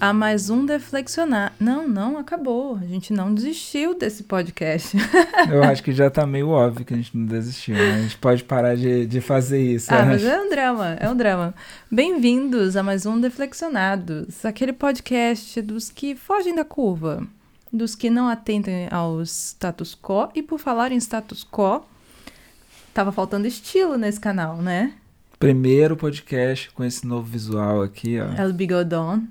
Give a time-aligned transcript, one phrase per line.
[0.00, 1.52] a mais um Deflexionar.
[1.58, 2.76] Não, não acabou.
[2.76, 4.96] A gente não desistiu desse podcast.
[5.50, 7.94] Eu acho que já tá meio óbvio que a gente não desistiu, né?
[7.94, 9.92] A gente pode parar de, de fazer isso.
[9.92, 11.54] Ah, mas é um drama, é um drama.
[11.90, 17.26] Bem-vindos a mais um Deflexionados, aquele podcast dos que fogem da curva,
[17.72, 20.28] dos que não atendem ao status quo.
[20.34, 21.84] E por falar em status quo,
[22.92, 24.92] tava faltando estilo nesse canal, né?
[25.38, 28.40] Primeiro podcast com esse novo visual aqui, ó.
[28.40, 29.24] El Bigodon.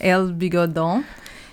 [0.00, 1.04] El Bigodon.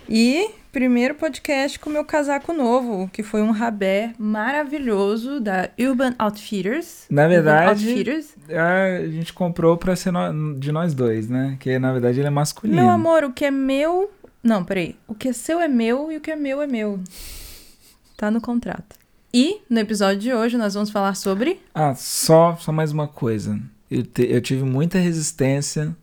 [0.08, 7.06] E primeiro podcast com meu casaco novo, que foi um rabé maravilhoso da Urban Outfitters.
[7.10, 8.34] Na verdade, Outfitters.
[8.50, 11.58] a gente comprou pra ser no, de nós dois, né?
[11.60, 12.82] Que na verdade ele é masculino.
[12.82, 14.10] Meu amor, o que é meu.
[14.42, 14.96] Não, peraí.
[15.06, 16.98] O que é seu é meu e o que é meu é meu.
[18.16, 18.96] Tá no contrato.
[19.34, 21.60] E no episódio de hoje nós vamos falar sobre.
[21.76, 23.60] Ah, só, só mais uma coisa.
[23.90, 25.96] Eu, te, eu tive muita resistência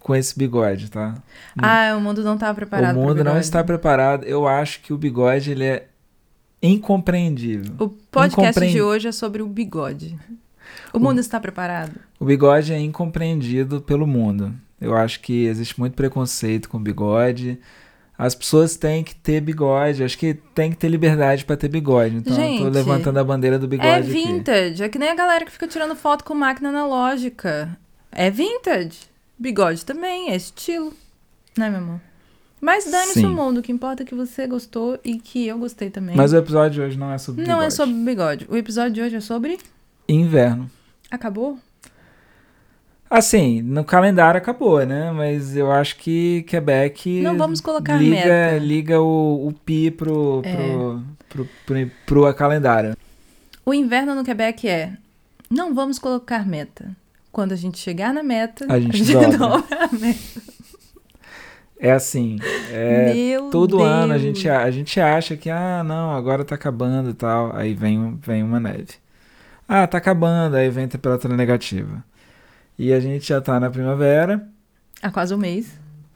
[0.00, 1.14] com esse bigode, tá?
[1.56, 2.96] Ah, o mundo não está preparado.
[2.96, 4.24] O mundo não está preparado.
[4.24, 5.88] Eu acho que o bigode ele é
[6.62, 7.74] incompreendível.
[7.78, 10.18] O podcast de hoje é sobre o bigode.
[10.92, 11.92] O mundo o, está preparado?
[12.18, 14.52] O bigode é incompreendido pelo mundo.
[14.80, 17.58] Eu acho que existe muito preconceito com o bigode.
[18.18, 20.02] As pessoas têm que ter bigode.
[20.02, 22.16] Acho que tem que ter liberdade para ter bigode.
[22.16, 23.88] Então Gente, eu tô levantando a bandeira do bigode.
[23.88, 24.74] É vintage.
[24.74, 24.82] Aqui.
[24.82, 27.78] É que nem a galera que fica tirando foto com máquina analógica.
[28.10, 29.02] É vintage.
[29.38, 30.92] Bigode também, é estilo.
[31.56, 32.00] Né, meu amor?
[32.60, 33.58] Mas dane-se o mundo.
[33.58, 36.16] O que importa é que você gostou e que eu gostei também.
[36.16, 37.56] Mas o episódio de hoje não é sobre bigode.
[37.56, 38.46] Não é sobre bigode.
[38.50, 39.58] O episódio de hoje é sobre.
[40.08, 40.68] Inverno.
[41.08, 41.56] Acabou?
[43.10, 45.10] Assim, no calendário acabou, né?
[45.12, 47.22] Mas eu acho que Quebec.
[47.22, 48.58] Não vamos colocar liga, meta.
[48.58, 50.54] Liga o, o pi pro, é.
[50.54, 52.96] pro, pro, pro, pro calendário.
[53.64, 54.92] O inverno no Quebec é.
[55.50, 56.94] Não vamos colocar meta.
[57.32, 59.64] Quando a gente chegar na meta, a gente, a gente dobra.
[59.70, 60.58] a meta.
[61.80, 62.38] É assim,
[62.72, 63.88] é, Meu todo Deus.
[63.88, 67.54] ano a gente, a gente acha que, ah, não, agora tá acabando e tal.
[67.54, 68.94] Aí vem, vem uma neve.
[69.66, 72.02] Ah, tá acabando, aí vem temperatura negativa.
[72.78, 74.48] E a gente já tá na primavera.
[75.02, 75.72] Há quase um mês.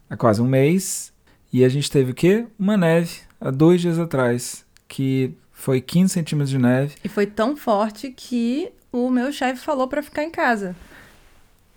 [0.09, 1.13] Há quase um mês.
[1.53, 2.47] E a gente teve o quê?
[2.59, 6.95] Uma neve há dois dias atrás, que foi 15 centímetros de neve.
[7.05, 10.77] E foi tão forte que o meu chefe falou para ficar em casa.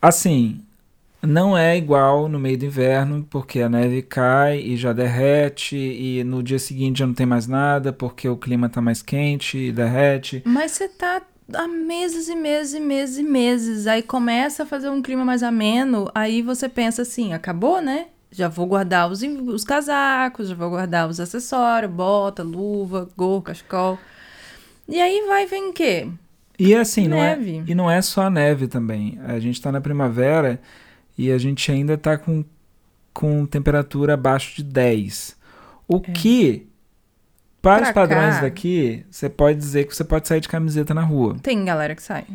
[0.02, 0.62] Assim,
[1.22, 6.24] não é igual no meio do inverno, porque a neve cai e já derrete, e
[6.24, 9.72] no dia seguinte já não tem mais nada, porque o clima tá mais quente e
[9.72, 10.44] derrete.
[10.46, 11.22] Mas você tá
[11.54, 13.88] há meses e meses e meses e meses.
[13.88, 18.08] Aí começa a fazer um clima mais ameno, aí você pensa assim, acabou, né?
[18.32, 23.98] Já vou guardar os, os casacos, já vou guardar os acessórios, bota, luva, gorro, cachecol.
[24.88, 26.08] E aí vai vem o quê?
[26.58, 27.52] E assim, neve.
[27.52, 29.20] Não é, e não é só a neve também.
[29.26, 30.60] A gente tá na primavera
[31.18, 32.44] e a gente ainda tá com,
[33.14, 35.36] com temperatura abaixo de 10.
[35.88, 36.12] O é.
[36.12, 36.68] que
[37.66, 40.94] para pra os padrões cá, daqui, você pode dizer que você pode sair de camiseta
[40.94, 41.36] na rua.
[41.42, 42.26] Tem galera que sai.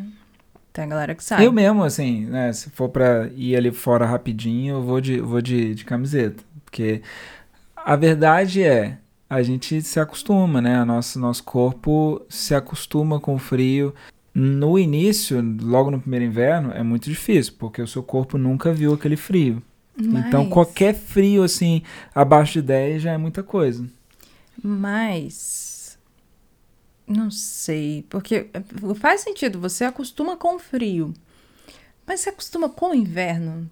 [0.73, 1.45] Tem galera que sai.
[1.45, 2.51] Eu mesmo, assim, né?
[2.51, 6.43] Se for pra ir ali fora rapidinho, eu vou de, vou de, de camiseta.
[6.65, 7.01] Porque
[7.75, 8.97] a verdade é,
[9.29, 10.81] a gente se acostuma, né?
[10.81, 13.93] O nosso, nosso corpo se acostuma com o frio.
[14.33, 18.93] No início, logo no primeiro inverno, é muito difícil, porque o seu corpo nunca viu
[18.93, 19.61] aquele frio.
[19.97, 20.25] Mas...
[20.25, 21.83] Então, qualquer frio, assim,
[22.15, 23.85] abaixo de 10 já é muita coisa.
[24.61, 25.97] Mas.
[27.07, 28.05] Não sei.
[28.09, 28.49] Porque
[28.99, 31.13] faz sentido, você acostuma com o frio.
[32.05, 33.69] Mas você acostuma com o inverno?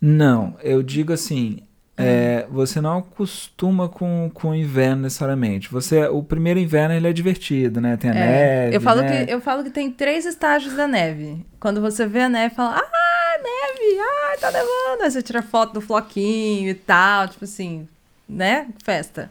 [0.00, 1.60] Não, eu digo assim.
[2.00, 5.68] É, você não acostuma com, com o inverno necessariamente.
[5.68, 7.96] Você, o primeiro inverno ele é divertido, né?
[7.96, 8.76] Tem a é, neve.
[8.76, 9.26] Eu falo, né?
[9.26, 11.44] que, eu falo que tem três estágios da neve.
[11.58, 15.02] Quando você vê a neve, fala, ah, neve, ah, tá nevando.
[15.02, 17.88] Aí você tira foto do floquinho e tal, tipo assim,
[18.28, 18.68] né?
[18.84, 19.30] Festa.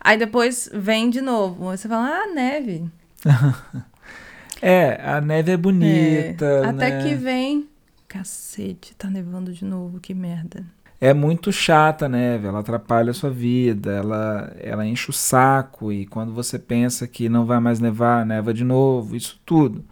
[0.00, 1.68] Aí depois vem de novo.
[1.68, 2.88] Aí você fala, ah, neve.
[4.62, 6.44] é, a neve é bonita.
[6.44, 7.02] É, até né?
[7.02, 7.68] que vem.
[8.08, 10.64] Cacete, tá nevando de novo, que merda.
[11.00, 15.90] É muito chata a neve, ela atrapalha a sua vida, ela, ela enche o saco
[15.90, 19.82] e quando você pensa que não vai mais nevar, neva de novo, isso tudo.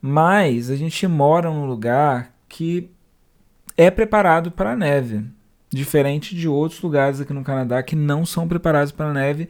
[0.00, 2.90] Mas a gente mora num lugar que
[3.76, 5.24] é preparado para a neve
[5.70, 9.48] diferente de outros lugares aqui no Canadá que não são preparados para a neve.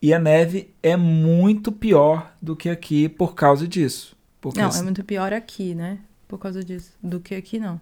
[0.00, 4.16] E a neve é muito pior do que aqui por causa disso.
[4.40, 5.98] Porque não, é muito pior aqui, né?
[6.26, 6.92] Por causa disso.
[7.02, 7.80] Do que aqui, não.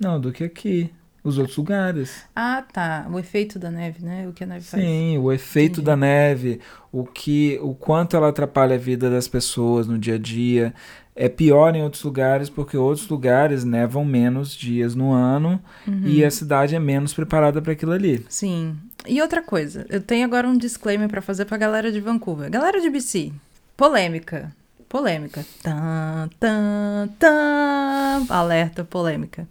[0.00, 0.90] Não, do que aqui.
[1.24, 2.24] Os outros lugares.
[2.34, 3.06] Ah, tá.
[3.12, 4.26] O efeito da neve, né?
[4.28, 4.82] O que a neve faz.
[4.82, 5.86] Sim, o efeito Entendi.
[5.86, 6.60] da neve,
[6.90, 10.74] o que, o quanto ela atrapalha a vida das pessoas no dia a dia.
[11.14, 16.02] É pior em outros lugares porque outros lugares nevam menos dias no ano Uhum.
[16.06, 18.24] e a cidade é menos preparada para aquilo ali.
[18.30, 18.74] Sim.
[19.06, 22.50] E outra coisa, eu tenho agora um disclaimer pra fazer pra galera de Vancouver.
[22.50, 23.30] Galera de BC,
[23.76, 24.50] polêmica.
[24.88, 25.44] Polêmica.
[25.62, 28.26] Tan, tan, tan.
[28.28, 29.46] Alerta, polêmica.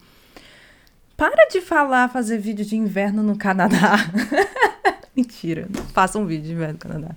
[1.22, 3.96] Para de falar fazer vídeo de inverno no Canadá.
[5.16, 7.10] Mentira, não faça um vídeo de inverno no Canadá.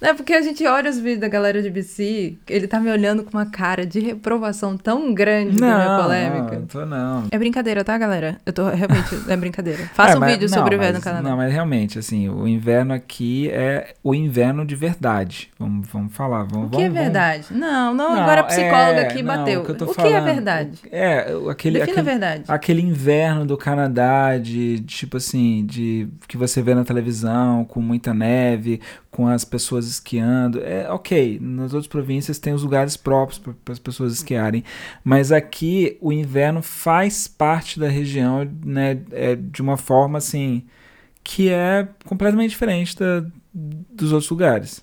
[0.00, 2.90] Não é porque a gente olha os vídeos da galera de BC, ele tá me
[2.90, 6.58] olhando com uma cara de reprovação tão grande da minha polêmica.
[6.58, 7.24] não, tô não.
[7.30, 8.36] É brincadeira, tá, galera?
[8.44, 9.08] Eu tô realmente.
[9.28, 9.78] É brincadeira.
[9.94, 11.28] Faça É, um mas- vídeo não, sobre o inverno mas- no Canadá.
[11.30, 15.50] Não, mas realmente, assim, o inverno aqui é o inverno de verdade.
[15.58, 16.44] Vamos, vamos falar.
[16.44, 17.46] Vamos, O que é vamos- verdade?
[17.50, 19.60] Não, não, Não, agora a psicóloga é, aqui não, bateu.
[19.62, 20.78] o que o que é falando- verdade?
[20.90, 21.20] É,
[21.50, 22.44] aquele, Defina aquele, verdade.
[22.48, 27.29] aquele inverno do Canadá, de tipo assim, de que você vê na televisão,
[27.68, 28.80] com muita neve,
[29.10, 30.60] com as pessoas esquiando.
[30.62, 34.62] É ok, nas outras províncias tem os lugares próprios para as pessoas esquiarem,
[35.04, 40.64] mas aqui o inverno faz parte da região, né, é, de uma forma assim
[41.22, 44.82] que é completamente diferente da, dos outros lugares.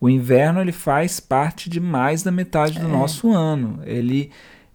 [0.00, 2.88] O inverno ele faz parte de mais da metade do É.
[2.90, 3.80] nosso ano.
[3.84, 4.30] Ele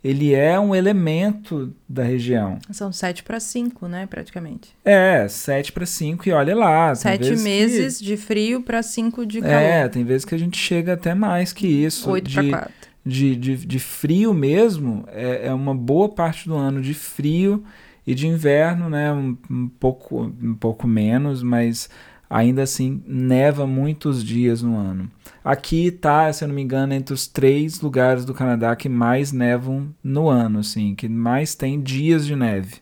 [0.07, 2.59] ele é um elemento da região.
[2.71, 4.69] São sete para cinco, né, praticamente.
[4.85, 6.93] É, 7 para 5 e olha lá.
[6.93, 9.55] Sete vezes que- meses de frio para cinco de calor.
[9.55, 12.09] É, tem vezes que a gente chega até mais que isso.
[12.11, 12.73] Oito de, para quatro.
[13.03, 17.63] de, de, de frio mesmo, é, é uma boa parte do ano de frio
[18.05, 19.11] e de inverno, né?
[19.11, 21.89] Um, um pouco, um pouco menos, mas
[22.29, 25.09] ainda assim neva muitos dias no ano.
[25.43, 29.31] Aqui tá, se eu não me engano, entre os três lugares do Canadá que mais
[29.31, 32.75] nevam no ano, assim, que mais tem dias de neve.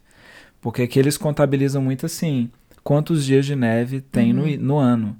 [0.61, 2.49] Porque aqui eles contabilizam muito assim,
[2.83, 5.17] quantos dias de neve tem no, no ano.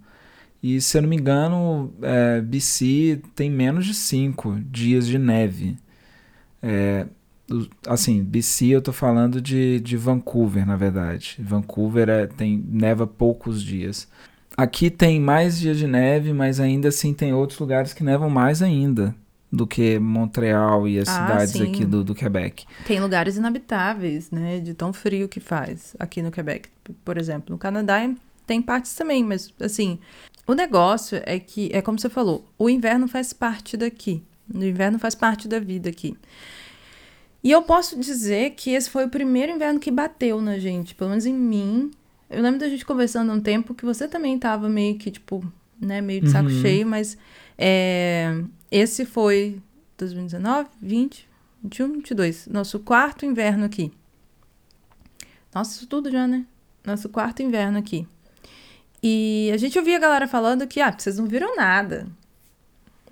[0.63, 5.75] E se eu não me engano, é, BC tem menos de 5 dias de neve.
[6.61, 7.05] É,
[7.87, 11.35] assim, BC eu tô falando de, de Vancouver, na verdade.
[11.39, 14.07] Vancouver é, tem neva poucos dias.
[14.55, 18.61] Aqui tem mais dias de neve, mas ainda assim tem outros lugares que nevam mais
[18.61, 19.15] ainda
[19.51, 21.69] do que Montreal e as Ah, cidades sim.
[21.69, 22.65] aqui do, do Quebec.
[22.87, 26.69] Tem lugares inabitáveis, né, de tão frio que faz aqui no Quebec,
[27.05, 27.51] por exemplo.
[27.53, 28.09] No Canadá
[28.47, 29.99] tem partes também, mas assim,
[30.47, 34.23] o negócio é que é como você falou, o inverno faz parte daqui.
[34.53, 36.15] O inverno faz parte da vida aqui.
[37.43, 41.09] E eu posso dizer que esse foi o primeiro inverno que bateu na gente, pelo
[41.09, 41.91] menos em mim.
[42.29, 45.43] Eu lembro da gente conversando há um tempo que você também tava meio que, tipo,
[45.79, 46.61] né, meio de saco Uhum.
[46.61, 47.17] cheio, mas
[47.57, 48.41] é,
[48.71, 49.61] esse foi
[49.97, 51.27] 2019, 20,
[51.63, 52.47] 21, 22.
[52.47, 53.91] Nosso quarto inverno aqui.
[55.53, 56.45] Nossa, isso tudo já, né?
[56.85, 58.07] Nosso quarto inverno aqui.
[59.01, 62.07] E a gente ouvia a galera falando que, ah, vocês não viram nada.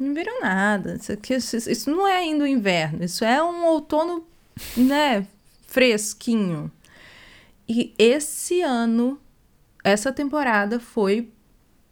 [0.01, 0.95] Não viram nada.
[0.99, 3.03] Isso, aqui- isso- não é ainda o inverno.
[3.03, 4.25] Isso é um outono,
[4.75, 5.25] né?
[5.67, 6.71] Fresquinho.
[7.67, 9.19] E esse ano,
[9.83, 11.29] essa temporada foi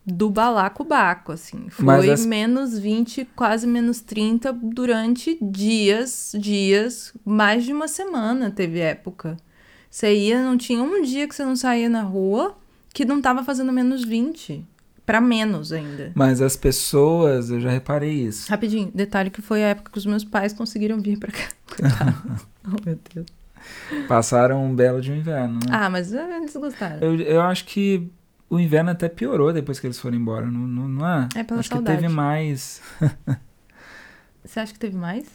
[0.06, 1.70] do balacobaco, assim.
[1.70, 8.80] Foi as- menos 20, quase menos 30 durante dias, dias, mais de uma semana teve
[8.80, 9.38] época.
[9.90, 12.58] Você ia, não tinha um dia que você não saía na rua
[12.94, 14.66] que não tava fazendo menos 20.
[15.10, 16.12] Pra menos ainda.
[16.14, 18.48] Mas as pessoas, eu já reparei isso.
[18.48, 21.50] Rapidinho, detalhe que foi a época que os meus pais conseguiram vir pra cá.
[22.64, 23.26] Oh, meu Deus.
[24.08, 25.72] Passaram um belo de um inverno, né?
[25.72, 27.00] Ah, mas eh, eles gostaram.
[27.02, 28.08] Eu, eu acho que
[28.48, 31.30] o inverno até piorou depois que eles foram embora, não, não, não é?
[31.38, 31.98] É pela acho saudade.
[31.98, 32.80] que teve mais.
[34.46, 35.26] Você acha que teve mais?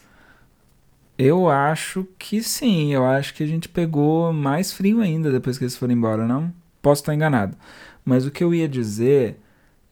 [1.17, 5.65] Eu acho que sim, eu acho que a gente pegou mais frio ainda depois que
[5.65, 6.53] eles foram embora, não?
[6.81, 7.57] Posso estar enganado.
[8.05, 9.41] Mas o que eu ia dizer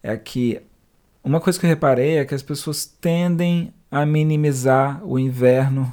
[0.04, 0.62] é que
[1.24, 5.92] uma coisa que eu reparei é que as pessoas tendem a minimizar o inverno.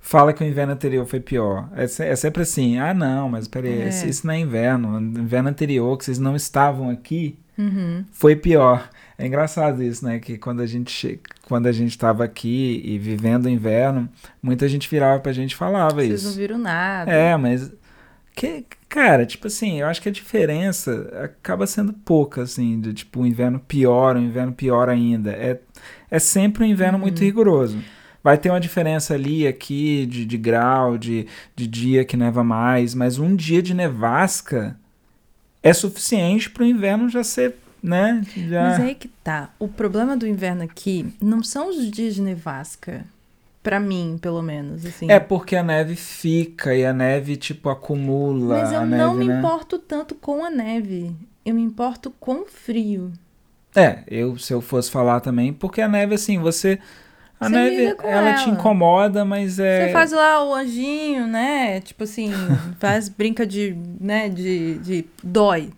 [0.00, 1.68] Fala que o inverno anterior foi pior.
[1.74, 3.88] É, é sempre assim, ah não, mas peraí, É.
[3.88, 4.96] isso, não é inverno.
[4.96, 8.04] O inverno anterior, que vocês não estavam aqui, Uhum.
[8.12, 8.88] foi pior.
[9.18, 10.20] É engraçado isso, né?
[10.20, 11.20] Que quando a gente che...
[11.48, 14.08] quando a gente estava aqui e vivendo o inverno,
[14.40, 16.38] muita gente virava pra gente e falava Vocês não isso.
[16.38, 17.10] viram nada.
[17.10, 17.68] É, mas
[18.38, 23.20] que cara, tipo assim, eu acho que a diferença acaba sendo pouca assim, de tipo
[23.20, 25.30] o inverno pior, o inverno pior ainda.
[25.32, 25.60] É
[26.10, 27.02] é sempre um inverno Uhum.
[27.02, 27.82] muito rigoroso.
[28.22, 32.94] Vai ter uma diferença ali, aqui, de, de grau, de, de dia que neva mais,
[32.94, 34.76] mas um dia de nevasca
[35.62, 38.22] é suficiente para o inverno já ser, né?
[38.36, 38.62] Já...
[38.64, 39.50] Mas é aí que tá.
[39.58, 43.04] O problema do inverno aqui não são os dias de nevasca.
[43.62, 45.10] Pra mim, pelo menos, assim.
[45.10, 48.58] É porque a neve fica e a neve, tipo, acumula.
[48.60, 49.38] Mas eu não neve, me né?
[49.38, 51.14] importo tanto com a neve.
[51.44, 53.12] Eu me importo com o frio.
[53.74, 56.78] É, eu, se eu fosse falar também, porque a neve, assim, você.
[57.40, 58.52] A Você neve, com ela, te ela.
[58.52, 59.86] incomoda, mas é.
[59.86, 61.80] Você faz lá o anjinho, né?
[61.80, 62.30] Tipo assim,
[62.80, 65.70] faz, brinca de, né, de, de dói.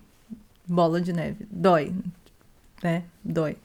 [0.67, 1.93] Bola de neve, dói,
[2.81, 3.03] né?
[3.23, 3.57] Dói.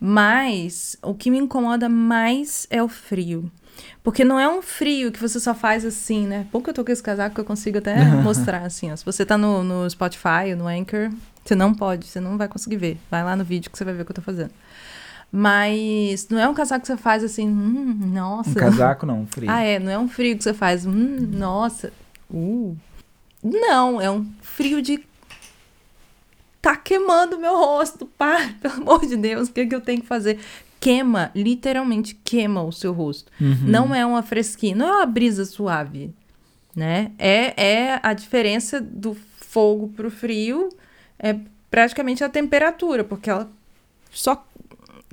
[0.00, 3.50] Mas o que me incomoda mais é o frio.
[4.02, 6.46] Porque não é um frio que você só faz assim, né?
[6.50, 8.96] Pouco eu tô com esse casaco que eu consigo até mostrar, assim, ó.
[8.96, 11.10] Se você tá no, no Spotify, no Anchor,
[11.44, 12.98] você não pode, você não vai conseguir ver.
[13.10, 14.50] Vai lá no vídeo que você vai ver o que eu tô fazendo.
[15.30, 18.50] Mas não é um casaco que você faz assim, hum, nossa.
[18.50, 19.50] Um casaco não, um frio.
[19.50, 21.92] Ah, é, não é um frio que você faz, hum, nossa,
[22.30, 22.76] uh.
[23.42, 25.00] Não, é um frio de.
[26.60, 30.06] Tá queimando meu rosto, pá, pelo amor de Deus, o que, que eu tenho que
[30.06, 30.38] fazer?
[30.80, 33.30] Queima, literalmente queima o seu rosto.
[33.40, 33.64] Uhum.
[33.66, 36.14] Não é uma fresquinha, não é uma brisa suave,
[36.74, 37.12] né?
[37.18, 40.68] É, é a diferença do fogo pro frio,
[41.18, 41.36] é
[41.70, 43.50] praticamente a temperatura, porque ela
[44.10, 44.46] só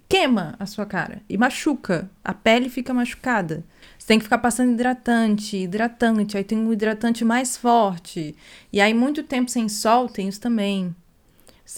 [0.07, 2.09] queima a sua cara e machuca.
[2.23, 3.63] A pele fica machucada.
[3.97, 8.35] Você tem que ficar passando hidratante, hidratante, aí tem um hidratante mais forte.
[8.71, 10.95] E aí, muito tempo sem sol, tem isso também.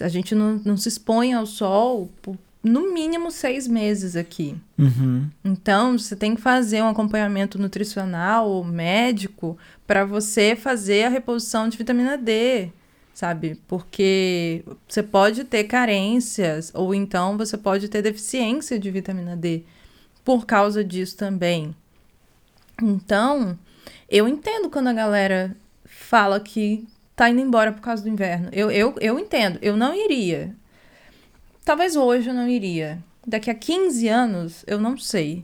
[0.02, 4.56] A gente não, não se expõe ao sol por no mínimo seis meses aqui.
[4.78, 5.30] Uhum.
[5.44, 11.70] Então, você tem que fazer um acompanhamento nutricional ou médico para você fazer a reposição
[11.70, 12.70] de vitamina D,
[13.14, 13.60] sabe?
[13.68, 19.64] Porque você pode ter carências ou então você pode ter deficiência de vitamina D
[20.26, 21.74] por causa disso também.
[22.82, 23.58] Então,
[24.10, 26.86] eu entendo quando a galera fala que
[27.18, 28.48] tá indo embora por causa do inverno.
[28.54, 30.56] Eu, eu, eu entendo, eu não iria.
[31.66, 33.00] Talvez hoje eu não iria.
[33.26, 35.44] Daqui a 15 anos, eu não sei.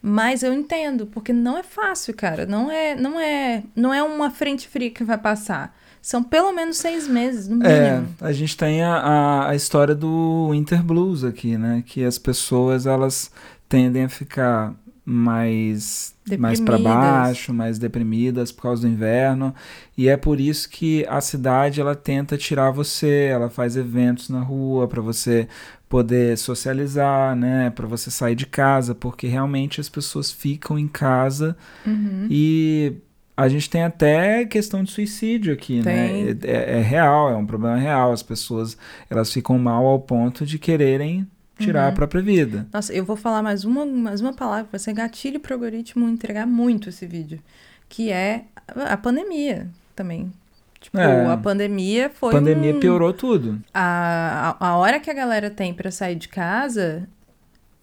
[0.00, 2.44] Mas eu entendo, porque não é fácil, cara.
[2.46, 5.74] Não é, não é, não é uma frente fria que vai passar.
[6.02, 8.14] São pelo menos seis meses, no É, mínimo.
[8.20, 11.82] a gente tem a, a, a história do Winter Blues aqui, né?
[11.86, 13.30] Que as pessoas, elas
[13.66, 17.04] tendem a ficar mais mais para Deprimidas.
[17.04, 19.54] baixo, mais deprimidas por causa do inverno,
[19.96, 24.40] e é por isso que a cidade ela tenta tirar você, ela faz eventos na
[24.40, 25.46] rua para você
[25.88, 31.56] poder socializar, né, para você sair de casa, porque realmente as pessoas ficam em casa
[31.86, 32.26] Uhum.
[32.30, 32.94] e
[33.36, 36.34] a gente tem até questão de suicídio aqui, né?
[36.34, 36.50] Tem.
[36.50, 38.12] É, é real, é um problema real.
[38.12, 38.76] As pessoas
[39.10, 41.26] elas ficam mal ao ponto de quererem
[41.58, 41.94] tirar a Uhum.
[41.94, 42.66] própria vida.
[42.72, 46.46] Nossa, eu vou falar mais uma, mais uma palavra, vai ser gatilho pro algoritmo entregar
[46.46, 47.40] muito esse vídeo.
[47.88, 48.44] Que é
[48.88, 50.32] a pandemia também.
[50.80, 51.26] Tipo, É.
[51.32, 52.32] a pandemia A foi.
[52.32, 53.60] pandemia um- piorou tudo.
[53.72, 57.08] A, a, a hora que a galera tem pra sair de casa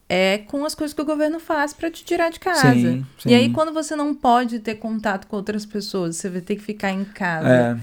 [0.09, 2.73] é com as coisas que o governo faz pra te tirar de casa.
[2.73, 3.29] Sim, sim.
[3.29, 6.61] E aí, quando você não pode ter contato com outras pessoas, você vai ter que
[6.61, 7.47] ficar em casa.
[7.49, 7.77] É,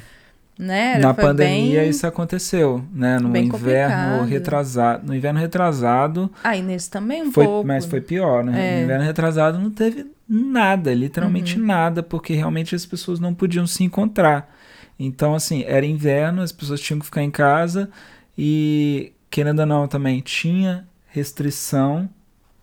[0.58, 0.98] Né?
[0.98, 3.18] na Foi pandemia bem- isso aconteceu, né?
[3.20, 4.24] No inverno complicado.
[4.28, 7.66] retrasado, no inverno retrasado Ah, e nesse também um foi, pouco.
[7.68, 8.72] mas foi pior, né?
[8.72, 8.76] É.
[8.78, 11.64] No inverno retrasado não teve nada, literalmente Uhum.
[11.66, 14.52] nada, porque realmente as pessoas não podiam se encontrar.
[14.98, 17.88] Então, assim, era inverno, as pessoas tinham que ficar em casa
[18.36, 22.08] e, querendo ou não, também tinha restrição.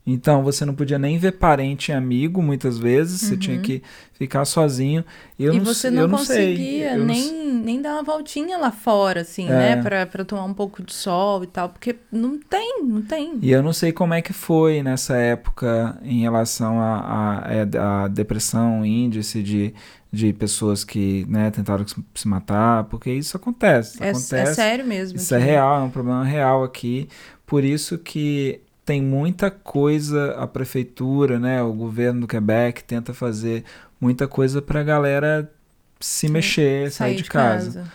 [0.07, 3.81] Então, você não podia nem ver parente e amigo, muitas vezes, você tinha que
[4.13, 5.03] ficar sozinho.
[5.37, 5.57] Eu Uhum.
[5.57, 8.55] e não, você eu não, não sei, conseguia eu não nem, nem dar uma voltinha
[8.57, 9.75] lá fora, assim, É.
[9.75, 9.81] né?
[9.81, 11.69] Pra, pra tomar um pouco de sol e tal.
[11.69, 13.39] Porque não tem, não tem.
[13.41, 17.39] E eu não sei como é que foi nessa época em relação à a,
[17.79, 19.73] a, a depressão, índice de,
[20.13, 23.97] de pessoas que né, tentaram se- matar, porque isso acontece.
[24.03, 25.17] É, acontece é sério mesmo.
[25.17, 25.45] Isso é aqui.
[25.47, 27.09] real, é um problema real aqui.
[27.45, 33.63] Por isso que tem muita coisa, a prefeitura, né, o governo do Quebec tenta fazer
[33.99, 35.51] muita coisa para a galera
[35.99, 37.91] se mexer, sair, de, casa.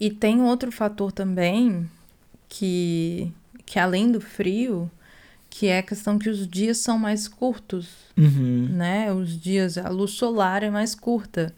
[0.00, 1.88] E tem outro fator também
[2.48, 3.32] que,
[3.64, 4.90] que além do frio,
[5.48, 8.68] que é a questão que os dias são mais curtos, Uhum.
[8.72, 9.12] né?
[9.12, 11.54] Os dias, a luz solar é mais curta.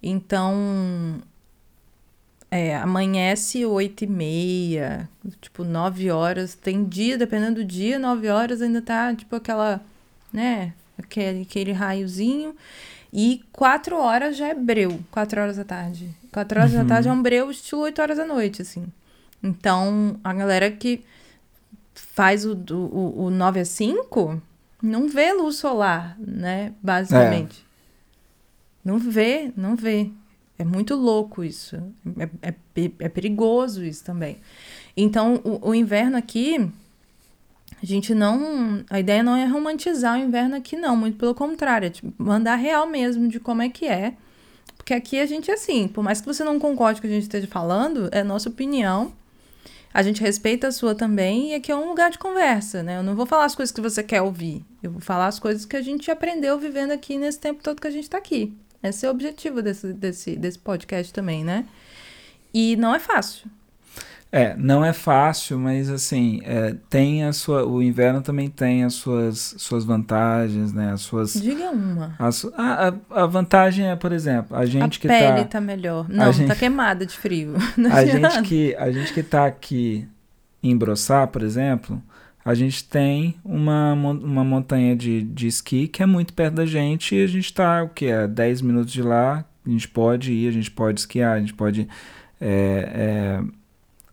[0.00, 1.20] Então,
[2.50, 5.08] é, amanhece oito e meia,
[5.40, 6.54] tipo, nove horas.
[6.54, 9.80] Tem dia, dependendo do dia, nove horas ainda tá, tipo, aquela,
[10.32, 10.72] né?
[10.98, 12.54] Aquele, aquele raiozinho.
[13.12, 16.10] E quatro horas já é breu, quatro horas da tarde.
[16.32, 16.86] Quatro horas da Uhum.
[16.86, 18.86] tarde é um breu estilo oito horas da noite, assim.
[19.42, 21.02] Então, a galera que
[21.94, 24.40] faz o, o, o 9 a 5
[24.82, 26.72] não vê luz solar, né?
[26.82, 27.64] Basicamente.
[28.84, 30.10] Não vê, não vê.
[30.58, 31.76] É muito louco isso.
[32.42, 32.54] É, é,
[33.00, 34.38] é perigoso isso também.
[34.96, 36.70] Então, o, o inverno aqui
[37.82, 38.84] A gente não.
[38.88, 40.96] A ideia não é romantizar o inverno aqui, não.
[40.96, 44.14] Muito pelo contrário, é tipo, mandar real mesmo de como é que é.
[44.76, 47.14] Porque aqui a gente é assim, por mais que você não concorde com o que
[47.14, 49.12] a gente esteja falando, é nossa opinião.
[49.92, 52.98] A gente respeita a sua também e aqui é um lugar de conversa, né?
[52.98, 54.64] Eu não vou falar as coisas que você quer ouvir.
[54.82, 57.86] Eu vou falar as coisas que a gente aprendeu vivendo aqui nesse tempo todo que
[57.88, 58.54] a gente tá aqui.
[58.88, 61.64] Esse é o objetivo desse, desse, desse podcast também, né?
[62.52, 63.50] E não é fácil.
[64.32, 67.64] É, não é fácil, mas assim, é, tem a sua.
[67.64, 70.92] O inverno também tem as suas, suas vantagens, né?
[70.92, 71.34] As suas.
[71.34, 72.14] Diga uma.
[72.18, 75.44] As, a, a, a vantagem é, por exemplo, a gente a que pele tá.
[75.44, 76.08] tá melhor.
[76.08, 77.54] Não, gente- tá queimada de frio.
[77.78, 80.06] Não A gente que, a gente que tá aqui
[80.62, 82.02] em Brossá, por exemplo,
[82.46, 87.16] a gente tem uma, uma montanha de, de esqui que é muito perto da gente
[87.16, 90.48] e a gente tá, o que é, 10 minutos de lá, a gente pode ir,
[90.48, 91.88] a gente pode esquiar, a gente pode
[92.40, 93.40] é,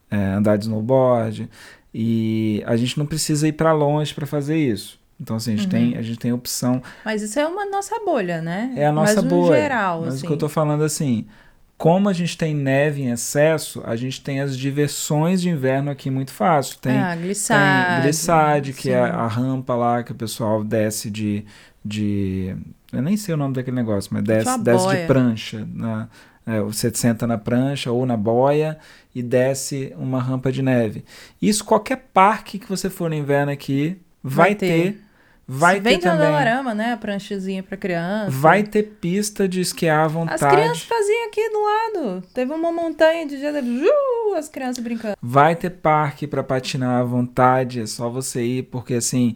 [0.10, 1.48] é, é, andar de snowboard
[1.94, 5.00] e a gente não precisa ir para longe para fazer isso.
[5.22, 5.70] Então, assim, a gente, Uhum.
[5.92, 8.74] tem, a gente tem opção Mas isso é uma nossa bolha, né?
[8.76, 9.56] é a nossa Mas no boa.
[9.56, 10.26] geral, Mas assim.
[10.26, 11.28] o que eu tô falando assim,
[11.78, 16.10] como a gente tem neve em excesso, a gente tem as diversões de inverno aqui
[16.10, 16.78] muito fácil.
[16.80, 17.94] Tem, ah, glissade.
[17.94, 21.46] tem glissade, que é a rampa lá que o pessoal desce de.
[21.84, 22.56] de
[22.92, 25.68] eu nem sei o nome daquele negócio, mas desce, uma desce de prancha.
[25.74, 26.08] Na,
[26.46, 28.78] é, você senta na prancha ou na boia
[29.16, 31.04] e desce uma rampa de neve.
[31.42, 34.68] Isso qualquer parque que você for no inverno aqui vai, Vai ter.
[34.68, 35.02] ter.
[35.46, 36.26] Vai Vem ter também.
[36.26, 36.94] Dolorama, né?
[36.94, 38.32] A pranchazinha pra criança.
[38.32, 40.46] Vai ter pista de esquiar à vontade.
[40.46, 42.24] As crianças faziam aqui do lado.
[42.34, 45.18] Teve uma montanha de dia, uh, as crianças brincando.
[45.22, 49.36] Vai ter parque para patinar à vontade, é só você ir, porque assim,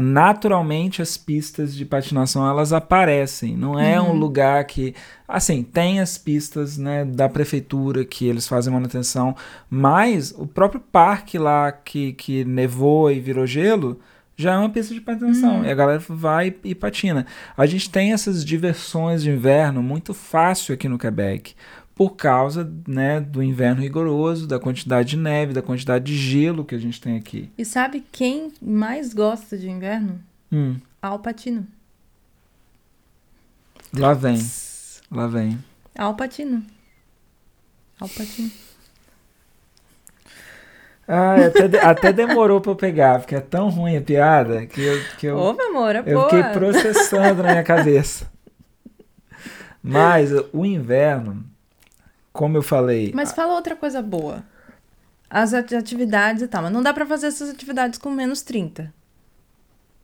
[0.00, 3.56] naturalmente as pistas de patinação elas aparecem.
[3.56, 4.92] Não é um lugar que,
[5.26, 9.36] assim, tem as pistas, né, da prefeitura que eles fazem manutenção,
[9.70, 14.00] mas o próprio parque lá que, que nevou e virou gelo
[14.38, 15.64] já é uma pista de patinação.
[15.64, 17.26] E a galera vai e patina.
[17.56, 21.56] A gente tem essas diversões de inverno muito fácil aqui no Quebec
[21.92, 26.76] por causa né, do inverno rigoroso, da quantidade de neve, da quantidade de gelo que
[26.76, 27.50] a gente tem aqui.
[27.58, 30.20] E sabe quem mais gosta de inverno?
[30.52, 31.66] Hum, Alpatino.
[33.92, 34.40] lá vem,
[35.10, 35.58] lá vem.
[35.96, 36.62] Alpatino.
[37.98, 38.67] Alpatino.
[41.68, 45.26] De- até demorou pra eu pegar, porque é tão ruim a piada que eu, que
[45.26, 46.28] eu, Ô, meu amor, é eu boa.
[46.28, 48.26] fiquei processando na minha cabeça.
[49.82, 51.44] Mas o inverno,
[52.32, 54.44] como eu falei, Mas fala outra coisa boa.
[55.30, 56.62] As ati- atividades e tal.
[56.62, 58.92] Mas não dá pra fazer essas atividades com menos 30.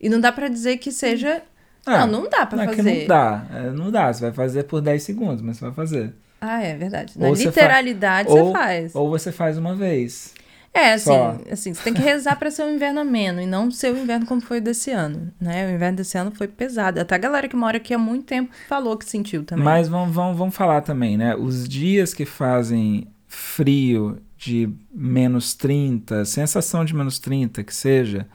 [0.00, 1.42] E não dá pra dizer que seja.
[1.86, 2.82] ah, não, não dá pra não é fazer.
[2.92, 5.74] que não dá, é, não dá, você vai fazer por 10 segundos, mas você vai
[5.74, 6.14] fazer.
[6.40, 7.18] Ah, é verdade.
[7.18, 8.94] Na Ou você fa- literalidade ou- você faz.
[8.94, 10.34] Ou você faz uma vez.
[10.76, 11.38] É, assim, Só.
[11.52, 14.26] assim, você tem que rezar pra ser um inverno ameno e não ser o inverno
[14.26, 15.68] como foi desse ano, né?
[15.68, 16.98] O inverno desse ano foi pesado.
[17.00, 19.64] Até a galera que mora aqui há muito tempo falou que sentiu também.
[19.64, 21.36] Mas vamos, vamos, vamos falar também, né?
[21.36, 28.26] Os dias que fazem frio de menos 30, sensação de menos 30 que seja,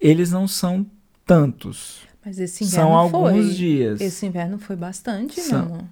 [0.00, 0.86] eles não são
[1.26, 2.00] tantos.
[2.24, 3.30] Mas esse inverno São foi.
[3.30, 4.00] alguns dias.
[4.00, 5.84] Esse inverno foi bastante, São- meu amor.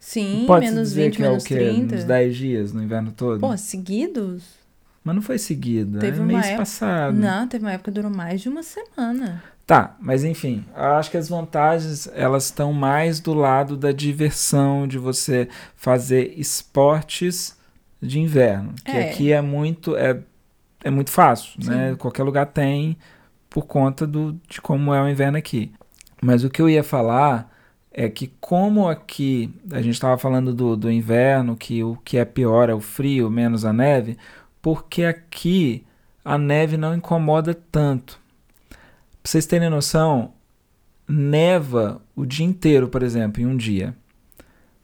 [0.00, 1.54] Sim, Pode menos dizer 20, que é o menos quê?
[1.54, 1.94] 30.
[1.96, 3.40] Uns 10 dias no inverno todo?
[3.40, 4.42] Pô, seguidos?
[5.04, 7.14] Mas não foi seguido, Teve é uma mês época- passado.
[7.14, 9.42] Não, teve uma época que durou mais de uma semana.
[9.66, 14.98] Tá, mas enfim, acho que as vantagens elas estão mais do lado da diversão, de
[14.98, 17.56] você fazer esportes
[18.00, 19.10] de inverno, que É.
[19.10, 20.18] aqui é muito é,
[20.82, 21.70] é muito fácil, Sim.
[21.70, 21.94] né?
[21.98, 22.96] Qualquer lugar tem
[23.48, 25.72] por conta do, de como é o inverno aqui.
[26.22, 27.50] Mas o que eu ia falar
[27.90, 32.24] é que como aqui a gente estava falando do, do inverno, que o que é
[32.26, 34.18] pior é o frio, menos a neve,
[34.64, 35.84] porque aqui
[36.24, 38.18] a neve não incomoda tanto.
[38.70, 38.78] Pra
[39.30, 40.32] vocês terem noção,
[41.06, 43.94] neva o dia inteiro, por exemplo, em um dia.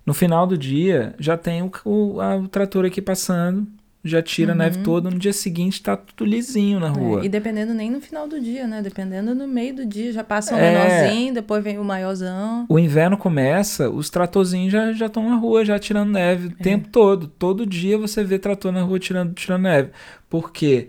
[0.05, 3.67] No final do dia, já tem o, o, a- o trator aqui passando,
[4.03, 5.11] já tira a neve toda.
[5.11, 7.19] No dia seguinte, tá tudo lisinho na rua.
[7.19, 7.23] Uhum.
[7.23, 8.81] É, e dependendo nem no final do dia, né?
[8.81, 10.13] Dependendo no meio do dia.
[10.13, 10.73] Já passa um É.
[10.73, 12.65] menorzinho, depois vem o maiorzão.
[12.69, 16.89] O inverno começa, os tratorzinhos já já estão na rua, já tirando neve o tempo
[16.89, 17.27] todo.
[17.29, 19.91] Todo dia você vê trator na rua tirando, tirando neve.
[20.29, 20.89] Porque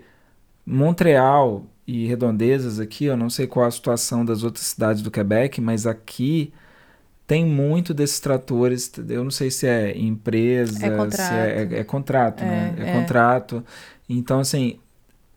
[0.64, 5.60] Montreal e redondezas aqui, eu não sei qual a situação das outras cidades do Quebec,
[5.60, 6.52] mas aqui
[7.32, 8.92] tem muito desses tratores.
[9.08, 11.32] Eu não sei se é empresa, É se contrato.
[11.32, 12.74] é, é- é contrato, né?
[12.76, 12.92] É, É, é.
[12.92, 13.64] contrato.
[14.06, 14.78] Então, assim,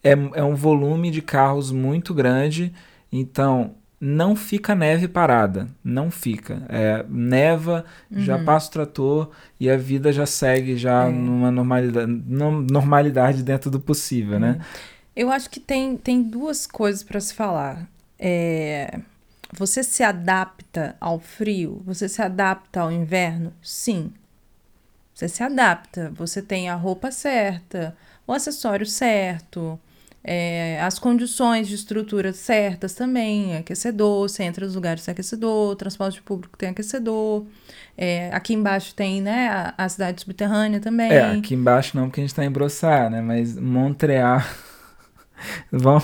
[0.04, 2.74] é, é um volume de carros muito grande.
[3.10, 5.70] Então, não fica neve parada.
[5.82, 6.64] Não fica.
[6.68, 11.10] É, neva, já passa o trator e a vida já segue já Uhum.
[11.10, 11.14] É.
[11.14, 14.60] numa normalidade, normalidade dentro do possível, né?
[15.16, 17.88] Eu acho que tem, tem duas coisas para se falar.
[18.20, 19.00] É,
[19.52, 21.82] você se adapta ao frio?
[21.86, 23.54] Você se adapta ao inverno?
[23.62, 24.12] Sim.
[25.14, 26.12] Você se adapta.
[26.16, 27.96] Você tem a roupa certa,
[28.28, 29.80] o acessório certo,
[30.28, 36.20] é, as condições de estrutura certas também, aquecedor, você entra nos lugares sem aquecedor, transporte
[36.24, 37.46] público tem aquecedor,
[37.96, 41.12] é, aqui embaixo tem, né, a, a, cidade subterrânea também.
[41.12, 44.42] É, aqui embaixo não, porque a gente está em Brossard, né, mas Montreal...
[45.72, 46.02] Vão,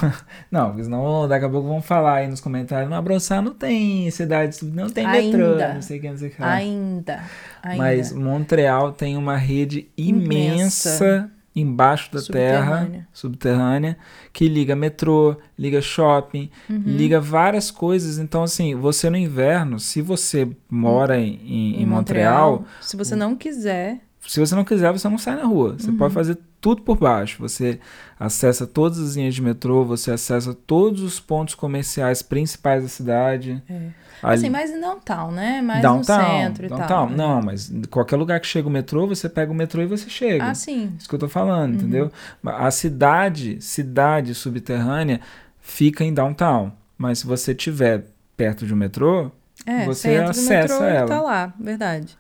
[0.50, 2.90] não, senão daqui a pouco vão falar aí nos comentários.
[2.90, 6.30] Não, Brossard não tem cidade, não tem ainda, metrô, não sei o que, não sei
[6.30, 6.44] o que.
[6.44, 7.24] Ainda,
[7.62, 7.78] ainda.
[7.78, 12.90] Mas Montreal tem uma rede imensa, imensa embaixo da subterrânea.
[12.90, 13.98] terra, subterrânea,
[14.32, 16.84] que liga metrô, liga shopping, uhum.
[16.86, 18.18] liga várias coisas.
[18.18, 23.16] Então, assim, você no inverno, se você mora em, em, em Montreal, Montreal, se você
[23.16, 25.76] não quiser, se você não quiser, você não sai na rua.
[25.78, 25.98] Você uhum.
[25.98, 27.38] pode fazer tudo por baixo.
[27.42, 27.80] Você
[28.20, 33.62] acessa todas as linhas de metrô, você acessa todos os pontos comerciais principais da cidade.
[33.70, 34.02] É.
[34.22, 34.36] Ali...
[34.36, 35.62] Assim, mais em downtown, né?
[35.62, 36.86] Mais downtown, no centro downtown.
[36.86, 37.10] e tal.
[37.10, 37.16] Né?
[37.18, 40.46] Não, mas qualquer lugar que chega o metrô, você pega o metrô e você chega.
[40.46, 40.94] Ah, sim.
[40.98, 41.80] Isso que eu tô falando, uhum.
[41.80, 42.12] entendeu?
[42.46, 45.20] A cidade, cidade subterrânea
[45.60, 46.72] fica em downtown.
[46.96, 48.06] Mas se você tiver
[48.38, 49.32] perto de um metrô,
[49.66, 51.08] é, você acessa metrô ela.
[51.08, 52.16] Tá lá, verdade.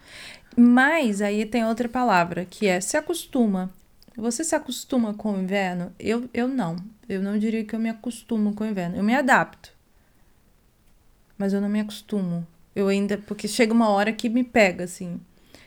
[0.55, 3.71] Mas aí tem outra palavra, que é se acostuma.
[4.15, 5.91] Você se acostuma com o inverno?
[5.99, 6.75] Eu, eu não.
[7.07, 8.97] Eu não diria que eu me acostumo com o inverno.
[8.97, 9.71] Eu me adapto.
[11.37, 12.45] Mas eu não me acostumo.
[12.75, 13.17] Eu ainda.
[13.17, 15.19] Porque chega uma hora que me pega, assim.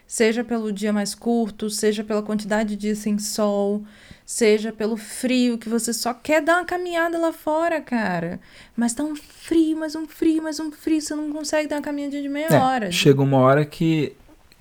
[0.07, 3.83] Seja pelo dia mais curto, seja pela quantidade de dias sem sol,
[4.25, 8.39] seja pelo frio, que você só quer dar uma caminhada lá fora, cara.
[8.77, 11.83] Mas tá um frio, mais um frio, mais um frio, você não consegue dar uma
[11.83, 12.93] caminhadinha de meia é, hora.
[12.93, 14.15] Chega uma hora que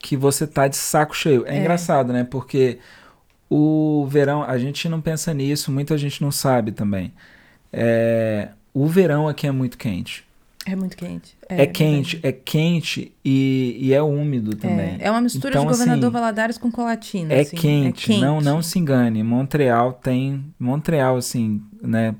[0.03, 1.45] que você tá de saco cheio.
[1.47, 2.25] É, é, engraçado, né?
[2.25, 2.77] Porque
[3.49, 7.13] o verão, a gente não pensa nisso, muita gente não sabe também.
[7.71, 10.25] É, o verão aqui é muito quente.
[10.65, 11.37] É muito quente.
[11.47, 14.97] É, é quente, é quente e, e, é úmido também.
[14.99, 17.33] É, é uma mistura então, de governador assim, Valadares com colatina.
[17.33, 19.23] É, assim, quente, é quente, não não se engane.
[19.23, 22.13] Montreal tem, Montreal assim, né?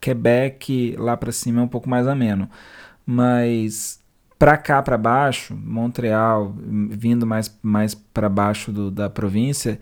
[0.00, 2.48] Quebec lá para cima é um pouco mais ameno,
[3.06, 4.01] mas
[4.42, 6.52] para cá para baixo, Montreal,
[6.90, 9.78] vindo mais, mais para baixo do, da província,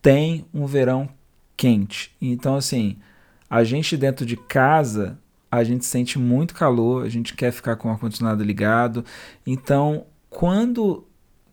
[0.00, 1.08] tem um verão
[1.56, 2.14] quente.
[2.22, 2.96] Então, assim,
[3.50, 5.18] a gente dentro de casa,
[5.50, 9.04] a gente sente muito calor, a gente quer ficar com o ar-condicionado ligado.
[9.44, 11.04] Então, quando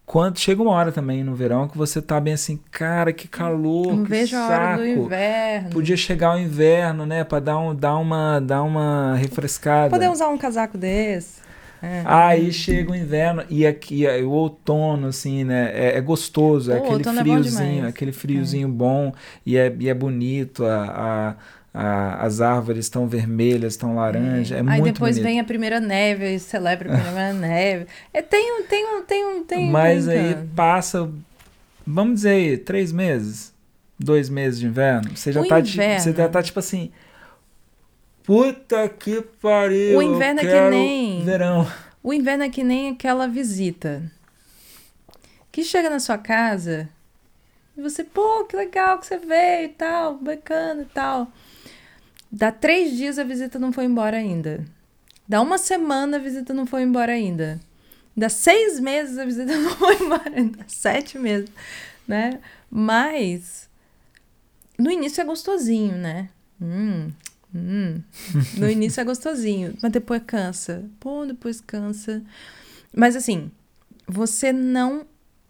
[0.05, 3.87] quando chega uma hora também no verão que você tá bem assim, cara, que calor,
[3.87, 4.53] Não que vejo saco.
[4.53, 5.69] a hora do inverno.
[5.71, 9.89] Podia chegar o inverno, né, para dar um, dar uma dar uma refrescada.
[9.89, 11.43] Poder usar um casaco desse.
[11.85, 12.01] É.
[12.03, 15.71] Aí chega o inverno e aqui o outono, assim, né?
[15.71, 18.71] É, é gostoso, é aquele friozinho, é aquele friozinho é.
[18.71, 19.13] bom
[19.45, 20.65] e é, e é bonito.
[20.65, 21.35] A,
[21.71, 24.55] a, a, as árvores estão vermelhas, estão laranja.
[24.55, 25.29] É, Aí muito depois bonito.
[25.29, 27.85] vem a primeira neve e celebra a primeira neve.
[28.11, 31.07] É, tem um, tem um, tem um, tem Mas aí passa,
[31.85, 33.53] vamos dizer, três meses,
[33.99, 35.15] dois meses de inverno.
[35.15, 35.99] Você já, o tá, inverno.
[35.99, 36.89] você já tá tipo assim
[38.25, 39.99] Puta que pariu.
[39.99, 41.23] O inverno é que nem.
[41.23, 41.71] Verão.
[42.01, 44.01] O inverno é que nem aquela visita.
[45.51, 46.89] Que chega na sua casa
[47.77, 51.27] e você, pô, que legal que você veio e tal, bacana e tal.
[52.31, 54.65] Dá três dias a visita não foi embora ainda.
[55.27, 57.59] Dá uma semana a visita não foi embora ainda.
[58.15, 60.65] Dá seis meses a visita não foi embora ainda.
[60.67, 61.49] Sete meses,
[62.07, 62.39] né?
[62.71, 63.69] Mas
[64.79, 66.29] no início é gostosinho, né?
[66.61, 67.11] Hum,
[67.57, 68.01] Hum,
[68.57, 70.83] no início é gostosinho, mas depois cansa.
[70.99, 72.21] Pô, depois cansa.
[72.93, 73.49] Mas assim,
[74.07, 75.05] você não.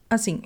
[0.09, 0.43] Assim,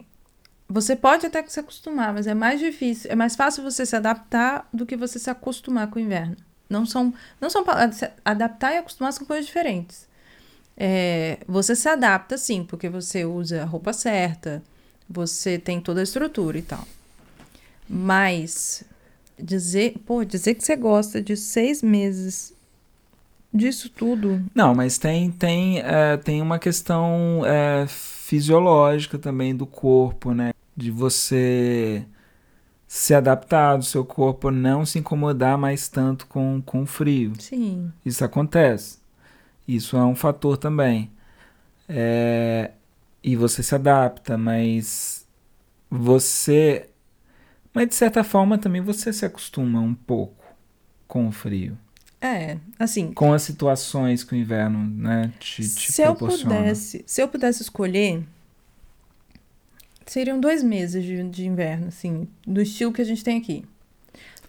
[0.68, 3.12] você pode até se acostumar, mas é mais difícil.
[3.12, 6.38] É mais fácil você se adaptar do que você se acostumar com o inverno.
[6.70, 7.14] Não são.
[7.42, 7.66] Não são
[8.24, 10.08] adaptar e acostumar são coisas diferentes.
[10.78, 14.64] É, você se adapta, sim, porque você usa a roupa certa,
[15.10, 16.88] você tem toda a estrutura e tal.
[17.90, 18.84] Mas
[19.42, 22.54] dizer, pô, dizer que você gosta de seis meses
[23.54, 24.44] disso tudo.
[24.54, 30.54] Não, mas tem tem é, tem uma questão é, fisiológica também do corpo, né?
[30.76, 32.06] De você
[32.88, 37.34] se adaptar do seu corpo não se incomodar mais tanto com, com o frio.
[37.40, 37.92] Sim.
[38.04, 38.98] Isso acontece.
[39.68, 41.12] Isso é um fator também.
[41.88, 42.72] É,
[43.24, 45.28] e você se adapta, mas
[45.90, 46.89] você
[47.74, 50.44] mas de certa forma também você se acostuma um pouco
[51.08, 51.78] com o frio.
[52.22, 53.14] É, assim.
[53.14, 56.54] Com as situações que o inverno, né, te, te se proporciona.
[56.56, 58.24] Eu pudesse, se eu pudesse escolher,
[60.06, 63.64] seriam dois meses de, de inverno, assim, do estilo que a gente tem aqui.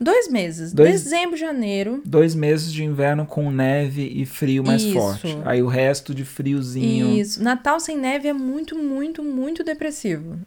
[0.01, 0.73] Dois meses.
[0.73, 2.03] Dois- Dezembro, janeiro.
[2.07, 4.95] Dois meses de inverno com neve e frio mais Isso.
[4.95, 5.39] forte.
[5.45, 7.11] Aí o resto de friozinho.
[7.19, 7.43] Isso.
[7.43, 10.41] Natal sem neve é muito, muito, muito depressivo.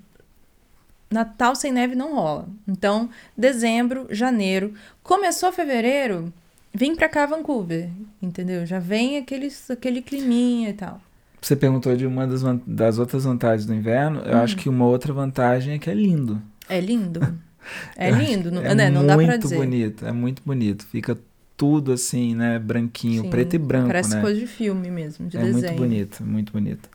[1.14, 2.48] Natal sem neve não rola.
[2.68, 4.74] Então, dezembro, janeiro.
[5.04, 6.34] Começou fevereiro,
[6.74, 7.90] vem pra cá, Vancouver.
[8.22, 8.66] Entendeu?
[8.66, 11.00] Já vem aquele, aquele climinha e tal.
[11.42, 14.22] Você perguntou de uma das, das outras vantagens do inverno.
[14.22, 14.42] Eu Hum.
[14.42, 16.42] acho que uma outra vantagem é que é lindo.
[16.68, 17.20] É lindo.
[17.96, 18.90] É lindo, não, é né?
[18.90, 19.56] não dá pra muito dizer.
[19.56, 20.86] bonito, é muito bonito.
[20.86, 21.18] Fica
[21.56, 22.60] tudo assim, né?
[22.60, 24.20] Branquinho, Sim, preto e branco, Parece né?
[24.22, 25.68] coisa de filme mesmo, de é desenho.
[25.68, 26.90] muito bonito, muito bonito.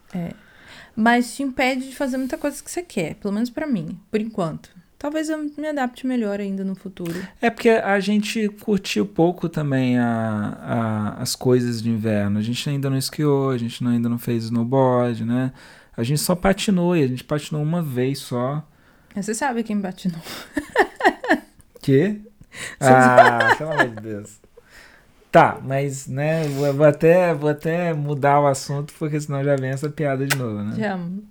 [1.00, 4.20] Mas te impede de fazer muita coisa que você quer, pelo menos pra mim, por
[4.20, 4.70] enquanto.
[4.98, 7.14] Talvez eu me adapte melhor ainda no futuro.
[7.40, 12.40] É porque a gente curtiu pouco também a, a- as coisas de inverno.
[12.40, 15.52] A gente ainda não esquiou, a gente ainda não fez snowboard, né?
[15.96, 18.66] A gente só patinou e a gente patinou uma vez só.
[19.14, 20.18] Você sabe quem bate no.
[21.80, 22.20] Que?
[22.80, 24.40] Ah, pelo amor de Deus.
[25.30, 29.88] Tá, mas, né, vou, até, vou até mudar o assunto, porque senão já vem essa
[29.90, 30.86] piada de novo, né?
[30.88, 31.22] Amo.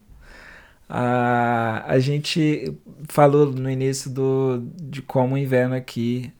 [0.90, 2.74] A, a gente
[3.10, 6.32] falou no início do, de como o inverno aqui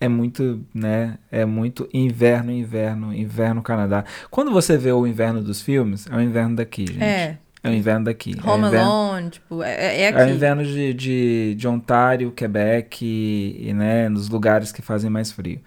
[0.00, 1.18] é muito, né?
[1.30, 4.04] É muito inverno, inverno, inverno Canadá.
[4.30, 7.02] Quando você vê o inverno dos filmes, é o inverno daqui, gente.
[7.02, 8.34] É, É o inverno daqui.
[8.36, 10.32] é o Home inverno, Alone, tipo, é, é é o aqui.
[10.32, 15.60] inverno de, de, de Ontário, Quebec e, e, né, nos lugares que fazem mais frio.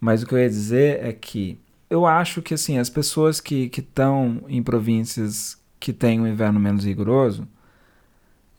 [0.00, 3.70] Mas o que eu ia dizer é que eu acho que assim, as pessoas que
[3.76, 7.46] estão em províncias que têm um inverno menos rigoroso,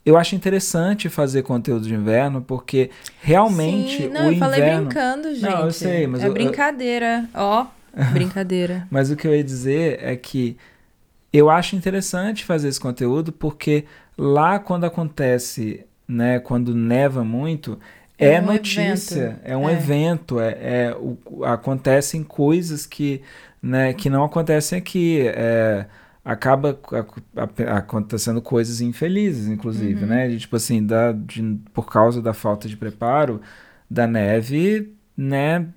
[0.06, 2.89] eu acho interessante fazer conteúdo de inverno, porque
[3.21, 4.86] realmente Sim, não, o eu falei inverno.
[4.86, 5.43] brincando, gente.
[5.43, 7.30] Não, eu sei, mas É eu- eu- brincadeira.
[7.34, 7.65] Ó,
[8.13, 8.88] brincadeira.
[8.89, 10.56] Mas o que eu ia dizer é que
[11.34, 13.84] eu acho interessante fazer esse conteúdo porque
[14.17, 17.78] lá quando acontece, né, quando neva muito,
[18.17, 19.39] é, É um notícia, evento.
[19.43, 19.73] é um É.
[19.73, 20.51] evento, é,
[20.89, 23.21] é o- acontecem coisas que,
[23.62, 25.21] né, que não acontecem aqui.
[25.27, 25.86] é,
[26.25, 27.23] acaba ac-
[27.65, 30.10] a- acontecendo coisas infelizes, inclusive, Uhum.
[30.10, 30.27] né?
[30.27, 33.41] De, tipo assim, da, de- por causa da falta de preparo
[33.89, 35.67] da neve, né?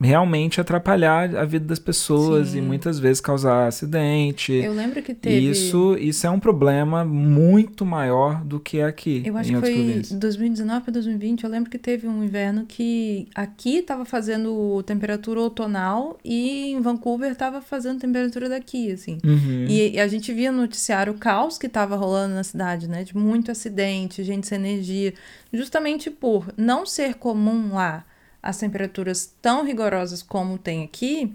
[0.00, 2.58] Realmente atrapalhar a vida das pessoas Sim.
[2.58, 4.52] e muitas vezes causar acidente.
[4.52, 5.50] Eu lembro que teve.
[5.50, 10.18] Isso, isso é um problema muito maior do que aqui Eu acho que foi províncias.
[10.18, 11.44] 2019 para 2020.
[11.44, 17.34] Eu lembro que teve um inverno que aqui tava fazendo temperatura outonal e em Vancouver
[17.34, 19.18] tava fazendo temperatura daqui, assim.
[19.24, 19.66] Uhum.
[19.68, 23.02] E, e a gente via no noticiário o caos que tava rolando na cidade, né?
[23.02, 25.14] De muito acidente, gente sem energia.
[25.52, 28.04] Justamente por não ser comum lá
[28.48, 31.32] as temperaturas tão rigorosas como tem aqui,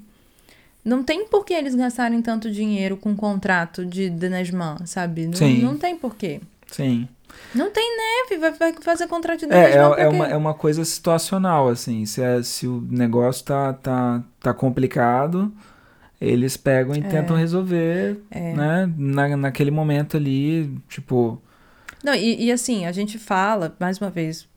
[0.84, 5.28] não tem por que eles gastarem tanto dinheiro com contrato de denegement, sabe?
[5.28, 5.62] Não, Sim.
[5.62, 6.42] não tem porquê.
[6.72, 7.08] Sim.
[7.54, 9.48] Não tem neve, vai, vai fazer contrato de É,
[9.88, 10.16] por é, é, quê?
[10.16, 12.06] uma, é uma coisa situacional, assim.
[12.06, 15.52] Se, é- se o negócio tá, tá, tá complicado,
[16.20, 18.54] eles pegam e tentam resolver, É.
[18.54, 18.94] né?
[18.98, 21.42] Na, naquele momento ali, tipo...
[22.04, 24.48] Não, e, e assim, a gente fala, mais uma vez,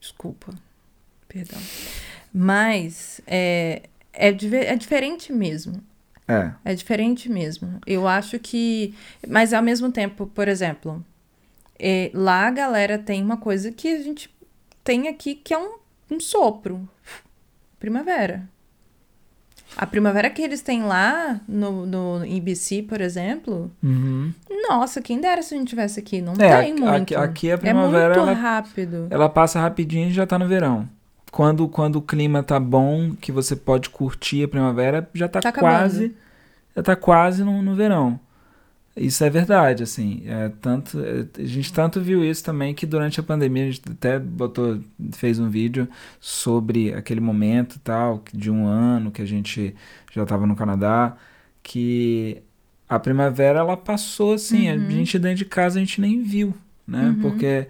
[0.00, 0.52] desculpa,
[1.28, 1.60] perdão,
[2.32, 5.82] mas é, é, é diferente mesmo.
[6.26, 7.80] É, É diferente mesmo.
[7.86, 8.94] Eu acho que.
[9.26, 11.02] Mas ao mesmo tempo, por exemplo,
[11.78, 14.28] é, lá a galera tem uma coisa que a gente
[14.84, 15.76] tem aqui que é um,
[16.10, 16.86] um sopro.
[17.80, 18.46] Primavera.
[19.76, 24.32] A primavera que eles têm lá no, no em BC, por exemplo, uhum.
[24.68, 26.20] nossa, quem dera se a gente tivesse aqui.
[26.20, 26.88] Não É, tem muito.
[26.88, 29.06] aqui- aqui a primavera, é muito ela- rápido.
[29.10, 30.88] ela passa rapidinho e já tá no verão.
[31.30, 35.50] Quando, quando o clima tá bom, que você pode curtir a primavera, já tá, Tá
[35.50, 35.72] acabando.
[35.72, 36.14] quase.
[36.76, 38.18] Já tá quase no, no verão.
[38.96, 40.22] Isso é verdade, assim.
[40.26, 43.82] É, tanto, é, a gente tanto viu isso também que durante a pandemia a gente
[43.90, 44.80] até botou,
[45.12, 45.86] fez um vídeo
[46.20, 49.74] sobre aquele momento e tal, de um ano que a gente
[50.12, 51.16] já estava no Canadá,
[51.62, 52.42] que
[52.88, 54.90] a primavera ela passou assim, a Uhum.
[54.90, 56.52] gente dentro de casa a gente nem viu,
[56.86, 57.10] né?
[57.10, 57.20] Uhum.
[57.20, 57.68] Porque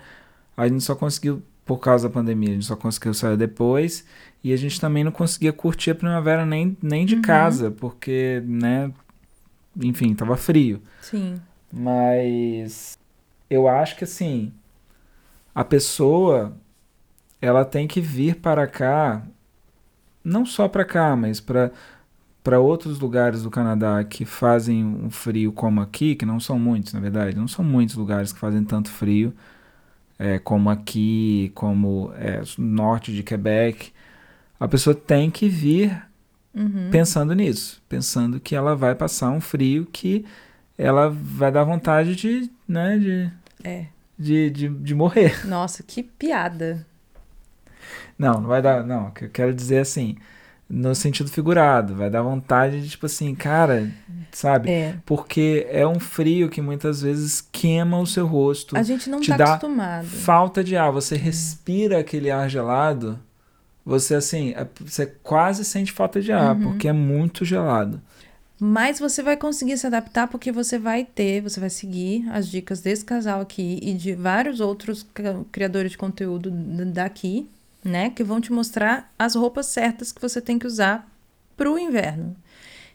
[0.57, 4.07] a gente só conseguiu, por causa da pandemia, a gente só conseguiu sair depois
[4.45, 7.23] e a gente também não conseguia curtir a primavera nem, nem de Uhum.
[7.23, 8.93] casa, porque, né?
[9.83, 10.83] Enfim, tava frio.
[11.01, 11.41] Sim.
[11.73, 12.99] Mas
[13.51, 14.53] eu acho que assim,
[15.55, 16.57] a pessoa
[17.41, 19.23] ela tem que vir para cá,
[20.25, 21.73] não só para cá, mas para
[22.45, 26.95] para outros lugares do Canadá que fazem um frio como aqui, que não são muitos,
[26.95, 29.35] na verdade, não são muitos lugares que fazem tanto frio
[30.19, 33.93] é, como aqui, como é, norte de Quebec.
[34.59, 36.07] A pessoa tem que vir
[36.55, 36.89] Uhum.
[36.91, 40.25] pensando nisso, pensando que ela vai passar um frio que
[40.77, 43.31] ela vai dar vontade de, né, de,
[43.63, 43.87] É.
[44.19, 45.47] de, de, de morrer.
[45.47, 46.87] Nossa, que piada.
[48.19, 48.85] Não, não vai dar.
[48.85, 50.17] Não, o que eu quero dizer é assim,
[50.69, 53.91] no sentido figurado, vai dar vontade de, tipo assim, cara,
[54.31, 54.71] sabe?
[54.71, 54.95] É.
[55.07, 58.77] Porque é um frio que muitas vezes queima o seu rosto.
[58.77, 60.07] A gente não te tá dá acostumado.
[60.07, 60.91] Falta de ar.
[60.93, 63.19] Você respira aquele ar gelado,
[63.85, 66.63] você assim, é- você quase sente falta de ar, Uhum.
[66.73, 68.01] porque é muito gelado.
[68.61, 72.81] Mas você vai conseguir se adaptar porque você vai ter, você vai seguir as dicas
[72.81, 76.51] desse casal aqui e de vários outros cri- criadores de conteúdo
[76.93, 77.49] daqui,
[77.85, 78.11] né?
[78.11, 81.11] Que vão te mostrar as roupas certas que você tem que usar
[81.57, 82.37] pro inverno.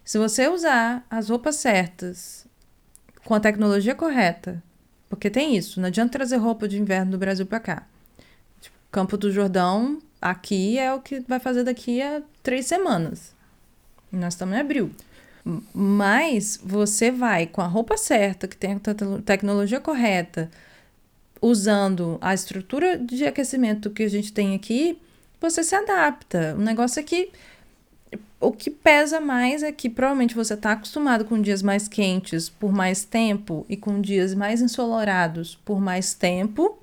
[0.03, 2.45] Se você usar as roupas certas
[3.23, 4.61] com a tecnologia correta,
[5.09, 7.83] porque tem isso, não adianta trazer roupa de inverno do Brasil pra cá.
[8.59, 13.33] Tipo, Campo do Jordão, aqui é o que vai fazer daqui a três semanas.
[14.11, 14.91] Nós estamos em abril.
[15.73, 20.49] Mas você vai com a roupa certa, que tem a te- tecnologia correta,
[21.43, 24.97] usando a estrutura de aquecimento que a gente tem aqui,
[25.41, 26.55] você se adapta.
[26.57, 27.29] O negócio é que
[28.39, 32.71] o que pesa mais é que provavelmente você está acostumado com dias mais quentes por
[32.71, 36.77] mais tempo e com dias mais ensolarados por mais tempo,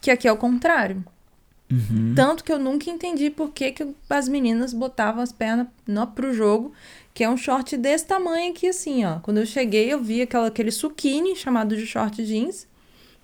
[0.00, 1.04] que aqui é o contrário.
[2.16, 6.34] Tanto que eu nunca entendi por que, que as meninas botavam as pernas no, pro
[6.34, 6.72] jogo,
[7.12, 9.20] que é um short desse tamanho aqui, assim, ó.
[9.20, 12.66] Quando eu cheguei, eu vi aquela, aquele suquine chamado de short jeans.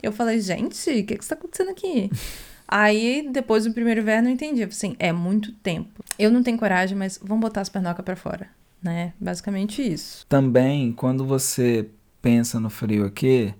[0.02, 2.10] Eu falei, gente, o que, que está acontecendo aqui?
[2.66, 4.62] Aí, depois do primeiro inverno, eu entendi.
[4.62, 6.04] Eu falei assim, é muito tempo.
[6.18, 8.48] Eu não tenho coragem, mas vamos botar as pernocas pra fora,
[8.80, 9.12] né?
[9.18, 10.24] Basicamente isso.
[10.28, 11.88] Também, quando você
[12.22, 13.52] pensa no frio aqui,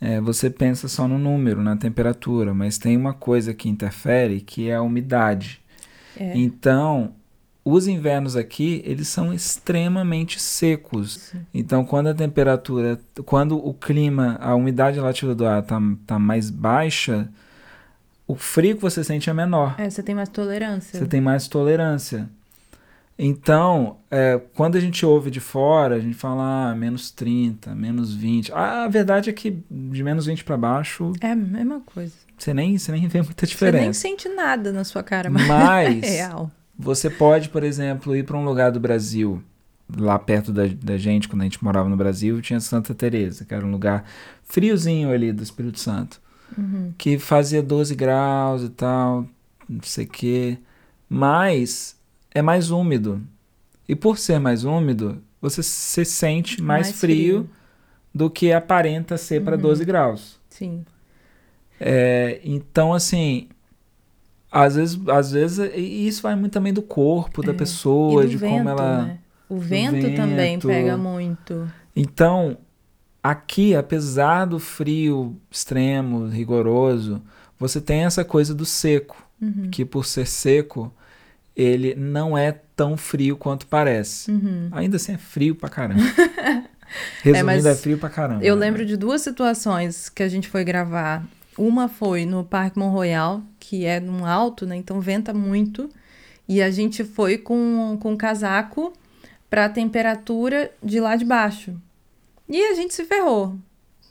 [0.00, 4.70] é, você pensa só no número, na temperatura, mas tem uma coisa que interfere, que
[4.70, 5.60] é a umidade.
[6.18, 6.36] É.
[6.36, 7.14] Então,
[7.64, 11.32] os invernos aqui, eles são extremamente secos.
[11.52, 16.50] Então, quando a temperatura, quando o clima, a umidade relativa do ar tá, tá mais
[16.50, 17.28] baixa,
[18.26, 19.74] o frio que você sente é menor.
[19.78, 20.98] É, você tem mais tolerância.
[20.98, 22.28] Você tem mais tolerância.
[23.18, 28.12] Então, é, quando a gente ouve de fora, a gente fala ah, menos 30, menos
[28.12, 28.52] 20.
[28.52, 32.12] Ah, a verdade é que de menos 20 para baixo, É a mesma coisa.
[32.36, 34.00] você nem, você nem vê muita Você nem diferença.
[34.00, 36.50] sente nada na sua cara, mas Mas é real.
[36.78, 39.42] Você pode, por exemplo, ir para um lugar do Brasil,
[39.96, 43.54] lá perto da, da gente, quando a gente morava no Brasil, tinha Santa Teresa, que
[43.54, 44.04] era um lugar
[44.42, 46.20] friozinho ali do Espírito Santo,
[46.98, 49.26] que fazia 12 graus e tal,
[49.68, 50.58] não sei o quê,
[51.08, 51.96] mas
[52.32, 53.20] é mais úmido.
[53.88, 57.50] E por ser mais úmido, você se sente mais, Mais frio, frio.
[58.14, 60.40] do que aparenta ser para 12 graus.
[60.48, 60.84] Sim.
[61.80, 63.48] É, então, assim,
[64.54, 67.54] às vezes, às vezes, e isso vai muito também do corpo da É.
[67.54, 69.02] pessoa, de vento, como ela.
[69.06, 69.18] né?
[69.48, 70.68] O vento, também vento.
[70.68, 71.70] pega muito.
[71.94, 72.56] Então,
[73.22, 77.20] aqui, apesar do frio extremo, rigoroso,
[77.58, 79.68] você tem essa coisa do seco, Uhum.
[79.70, 80.92] que por ser seco,
[81.56, 84.30] ele não é tão frio quanto parece.
[84.30, 84.68] Uhum.
[84.72, 86.00] Ainda assim é frio pra caramba.
[87.22, 88.44] Resumindo, mas é, frio pra caramba.
[88.44, 91.24] Eu lembro de duas situações que a gente foi gravar.
[91.56, 94.76] Uma foi no Parque Mont Royal, que é num alto, né?
[94.76, 95.88] Então venta muito.
[96.48, 98.92] E a gente foi com, com casaco
[99.48, 101.80] para a temperatura de lá de baixo.
[102.48, 103.56] E a gente se ferrou.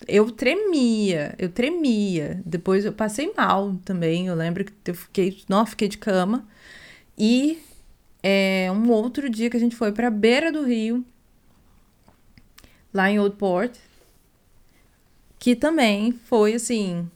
[0.08, 2.42] Eu tremia, eu tremia.
[2.46, 4.28] Depois eu passei mal também.
[4.28, 6.48] Eu lembro que eu fiquei, não, fiquei de cama.
[7.18, 7.62] E
[8.22, 11.06] é, um outro dia que a gente foi para a beira do rio,
[12.94, 13.76] lá em Old Port,
[15.38, 17.10] que também foi assim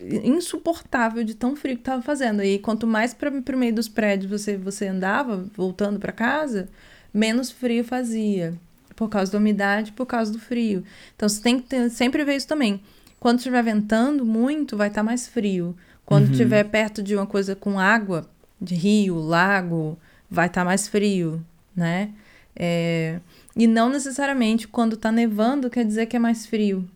[0.00, 2.42] insuportável de tão frio que tava fazendo.
[2.42, 6.68] E quanto mais para o meio dos prédios você você andava voltando para casa,
[7.12, 8.54] menos frio fazia,
[8.94, 10.84] por causa da umidade, por causa do frio.
[11.14, 12.80] Então você tem que ter, sempre ver isso também.
[13.18, 15.76] Quando estiver ventando muito, vai estar mais frio.
[16.04, 18.28] Quando estiver perto de uma coisa com água,
[18.60, 19.98] de rio, lago,
[20.30, 22.10] vai estar mais frio, né?
[22.54, 23.20] É,
[23.56, 26.88] E não necessariamente quando tá nevando quer dizer que é mais frio.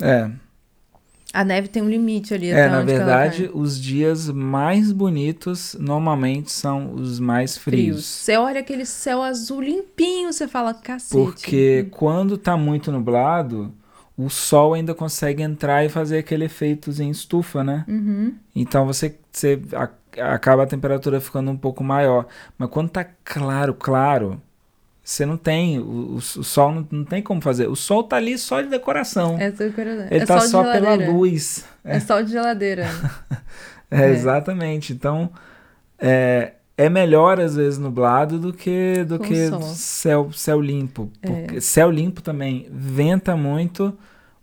[0.00, 0.30] É,
[1.32, 2.48] A neve tem um limite ali.
[2.48, 8.04] É, na verdade, os dias mais bonitos normalmente são os mais frios.
[8.04, 11.12] Você olha aquele céu azul limpinho, você fala, cacete.
[11.12, 13.72] Porque quando tá muito nublado,
[14.16, 17.84] o sol ainda consegue entrar e fazer aquele efeitozinho estufa, né?
[17.86, 18.34] Uhum.
[18.56, 19.60] Então você, você
[20.18, 22.26] acaba a temperatura ficando um pouco maior.
[22.56, 24.40] Mas quando tá claro, claro,
[25.10, 25.78] você não tem.
[25.78, 27.66] O, o- sol não, não tem como fazer.
[27.66, 29.38] O sol tá ali só de decoração.
[29.40, 29.72] É, eu-
[30.10, 31.10] Ele é tá só pela geladeira.
[31.12, 31.64] luz.
[31.82, 32.84] É sol de geladeira.
[33.90, 34.10] É, É.
[34.10, 34.92] exatamente.
[34.92, 35.30] Então,
[35.98, 39.34] é, é melhor às vezes nublado do que do Com que
[39.74, 41.10] céu, céu limpo.
[41.22, 41.26] É.
[41.30, 43.96] Porque céu limpo também venta muito,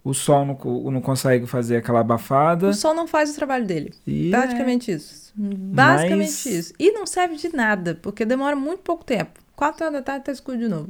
[0.04, 2.70] o sol não, não consegue fazer aquela abafada.
[2.70, 3.94] O sol não faz o trabalho dele.
[4.08, 5.32] E Basicamente isso.
[5.36, 6.74] Basicamente Mas- isso.
[6.80, 9.45] E não serve de nada, porque demora muito pouco tempo.
[9.56, 10.90] Quatro horas da tarde tá escuro de novo.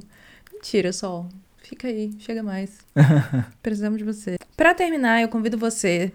[0.52, 1.30] Mentira, sol.
[1.58, 2.80] Fica aí, chega mais.
[3.62, 4.38] Precisamos de você.
[4.56, 6.12] Pra terminar, eu convido você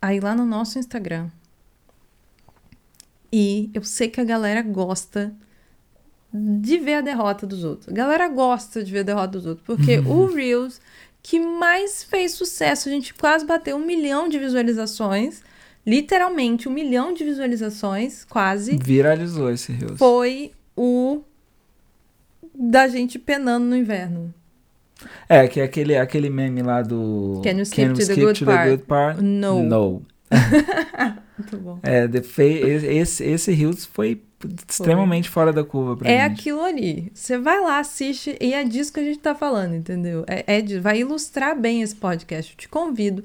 [0.00, 1.28] a ir lá no nosso Instagram.
[3.32, 5.34] E eu sei que a galera gosta
[6.32, 7.88] de ver a derrota dos outros.
[7.88, 10.80] A galera gosta de ver a derrota dos outros, porque o Reels
[11.22, 15.42] que mais fez sucesso, a gente quase bateu um milhão de visualizações,
[15.84, 19.98] literalmente um milhão de visualizações, quase, viralizou esse Reels.
[19.98, 21.22] foi o
[22.58, 24.32] da gente penando no inverno.
[25.28, 27.40] É, que é aquele, aquele meme lá do.
[27.44, 28.14] Can you skip to the
[28.70, 29.22] good part?
[29.22, 29.62] No.
[29.62, 30.02] No.
[31.38, 31.78] Muito bom.
[31.82, 34.22] É, the esse, esse Reels foi
[34.68, 36.40] extremamente fora da curva pra É gente.
[36.40, 37.10] aquilo ali.
[37.14, 40.24] Você vai lá, assiste, e é disso que a gente tá falando, entendeu?
[40.26, 42.52] É, é de- vai ilustrar bem esse podcast.
[42.52, 43.22] Eu te convido.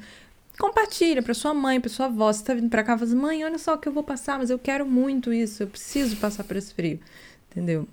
[0.60, 2.32] Compartilha pra sua mãe, pra sua avó.
[2.32, 4.04] Você tá vindo pra cá e fala assim, mãe, olha só o que eu vou
[4.04, 5.64] passar, mas eu quero muito isso.
[5.64, 7.00] Eu preciso passar por esse frio.
[7.50, 7.88] Entendeu?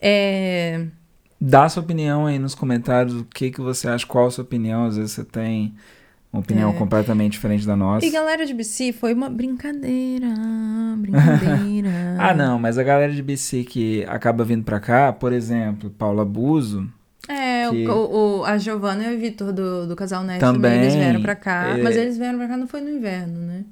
[0.00, 0.86] É...
[1.40, 4.84] Dá sua opinião aí nos comentários, o que, que você acha, qual a sua opinião.
[4.84, 5.74] Às vezes você tem
[6.32, 6.72] uma opinião É.
[6.74, 8.04] completamente diferente da nossa.
[8.04, 10.26] E galera de BC, foi uma brincadeira.
[10.98, 11.90] Brincadeira.
[12.18, 16.24] Ah, não, mas a galera de BC que acaba vindo pra cá, por exemplo, Paula
[16.24, 16.86] Buzo,
[17.26, 20.80] É, que- o, o- a Giovana e o Vitor do, do Casal Nest também, Também,
[20.82, 21.78] eles vieram pra cá.
[21.78, 21.82] é.
[21.82, 23.64] Mas eles vieram pra cá não foi no inverno, né?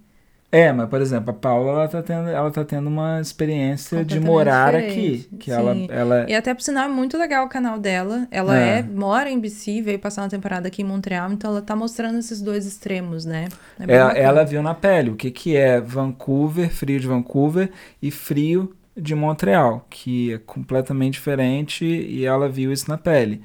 [0.51, 4.14] É, mas por exemplo, a Paula ela tá tendo, ela tá tendo uma experiência de
[4.14, 7.49] Completamente morar diferente, aqui, que ela, ela E até por sinal é muito legal o
[7.51, 8.26] canal dela.
[8.30, 8.78] Ela É.
[8.78, 8.82] é.
[8.82, 12.40] mora em BC, veio passar uma temporada aqui em Montreal, então ela tá mostrando esses
[12.40, 13.49] dois extremos, né?
[13.78, 14.24] É ela, bacana.
[14.26, 17.70] ela viu na pele o que que é Vancouver, frio de Vancouver
[18.01, 23.42] e frio de Montreal, que é completamente diferente e ela viu isso na pele.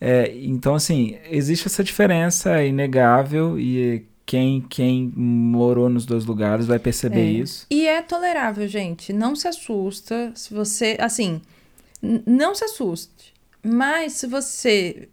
[0.00, 6.66] É, então assim, existe essa diferença é inegável e quem quem morou nos dois lugares
[6.66, 7.30] vai perceber É.
[7.30, 7.66] isso.
[7.70, 9.12] E é tolerável, gente.
[9.12, 10.96] Não se assusta se você.
[11.00, 11.40] Assim,
[12.26, 13.32] não se assuste.
[13.62, 15.08] Mas se você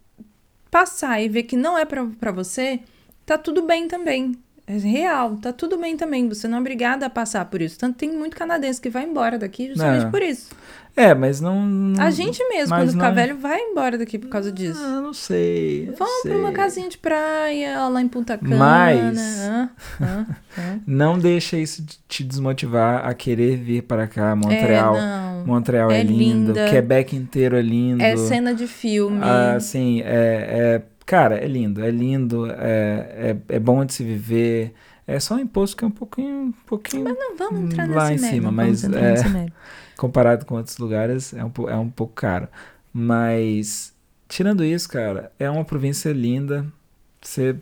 [0.69, 2.79] passar e ver que não é pra você,
[3.25, 4.33] tá tudo bem também.
[4.65, 6.27] É real, tá tudo bem também.
[6.29, 7.77] Você não é obrigada a passar por isso.
[7.77, 10.09] Tanto tem muito canadense que vai embora daqui justamente É.
[10.09, 10.49] por isso.
[10.95, 14.51] É, mas não A gente mesmo, quando ficar não- velho, vai embora daqui por causa
[14.51, 14.79] disso.
[14.81, 15.91] Ah, não sei.
[15.97, 18.55] Vamos pra uma casinha de praia, lá em Punta Cana.
[18.55, 19.39] Mas-?
[19.41, 19.69] Hã?
[19.99, 20.25] Hã?
[20.85, 24.95] Não deixa isso te desmotivar a querer vir para cá, Montreal.
[24.95, 25.43] É.
[25.45, 26.69] Montreal é, É lindo, linda.
[26.69, 28.01] Quebec inteiro é lindo.
[28.01, 29.19] É cena de filme.
[29.21, 34.03] Ah, assim, é, é- cara, é lindo, é lindo, é, é, é bom de se
[34.03, 34.73] viver.
[35.05, 38.25] É só um imposto que é um pouquinho, um pouquinho Não vamos entrar lá nesse
[38.25, 39.47] em cima, mas é,
[39.97, 42.47] comparado com outros lugares é um, é um pouco caro.
[42.93, 43.93] Mas
[44.27, 46.65] tirando isso, cara, é uma província linda.
[47.21, 47.55] Você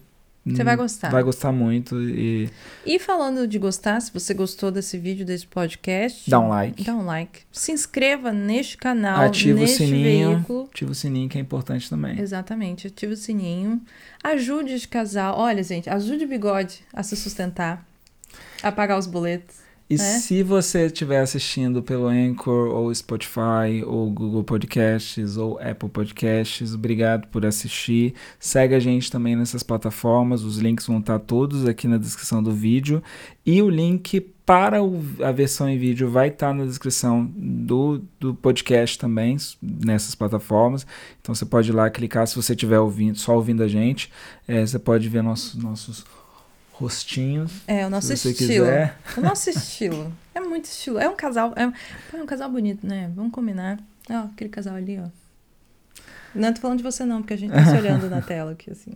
[0.43, 1.11] Você vai gostar.
[1.11, 2.49] Vai gostar muito e
[2.83, 6.83] E falando de gostar, se você gostou desse vídeo, desse podcast, dá um like.
[6.83, 7.41] dá um like.
[7.51, 10.37] Se inscreva neste canal, Ativa o sininho.
[10.37, 10.63] veículo.
[10.71, 12.19] Ativa o sininho que é importante também.
[12.19, 13.79] Exatamente, ative o sininho.
[14.23, 15.37] Ajude este casal.
[15.37, 17.85] Olha, gente, ajude o bigode a se sustentar,
[18.63, 19.60] a pagar os boletos.
[19.91, 19.97] E É.
[19.97, 27.27] se você estiver assistindo pelo Anchor, ou Spotify, ou Google Podcasts, ou Apple Podcasts, obrigado
[27.27, 28.13] por assistir.
[28.39, 32.53] Segue a gente também nessas plataformas, os links vão estar todos aqui na descrição do
[32.53, 33.03] vídeo.
[33.45, 34.77] E o link para
[35.23, 40.87] a versão em vídeo vai estar na descrição do, do podcast também, nessas plataformas.
[41.21, 44.09] Então você pode ir lá clicar se você estiver ouvindo, só ouvindo a gente.
[44.47, 46.05] É, você pode ver nossos, nossos
[46.81, 47.51] rostinhos.
[47.67, 48.35] É, o nosso estilo.
[48.35, 48.97] quiser.
[49.15, 50.11] O nosso estilo.
[50.33, 50.99] É muito estilo.
[50.99, 51.53] É um casal.
[51.55, 51.63] É,
[52.15, 53.11] é um casal bonito, né?
[53.15, 53.79] Vamos combinar.
[54.09, 55.07] Ó, aquele casal ali, ó.
[56.33, 58.71] Não tô falando de você, não, porque a gente tá se olhando na tela aqui,
[58.71, 58.93] assim.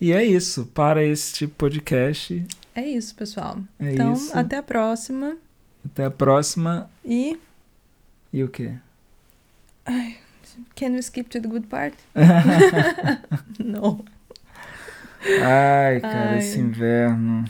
[0.00, 0.66] E é isso.
[0.66, 2.46] Para este podcast.
[2.74, 3.58] É isso, pessoal.
[3.80, 4.36] É então, isso.
[4.36, 5.36] até a próxima.
[5.84, 6.88] Até a próxima.
[7.04, 7.38] E.
[8.32, 8.74] E o quê?
[10.76, 11.96] Can we skip to the good part?
[13.58, 14.04] Não.
[15.42, 16.38] Ai, cara, Ai.
[16.38, 17.44] esse inverno.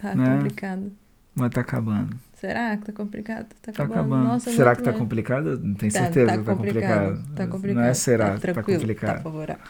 [0.00, 0.36] Tá Né?
[0.36, 0.92] complicado.
[1.34, 2.16] Mas tá acabando.
[2.34, 3.46] Será que tá complicado?
[3.62, 4.00] Tá Tá acabando.
[4.00, 4.24] acabando.
[4.24, 5.04] Nossa, será que tá mesmo.
[5.04, 5.58] complicado?
[5.58, 7.24] Não tenho Tá- certeza tá que tá complicado.
[7.34, 7.82] Tá complicado.
[7.82, 9.16] Não é será, tá que tá tranquilo, complicado.
[9.16, 9.64] Tá favorável.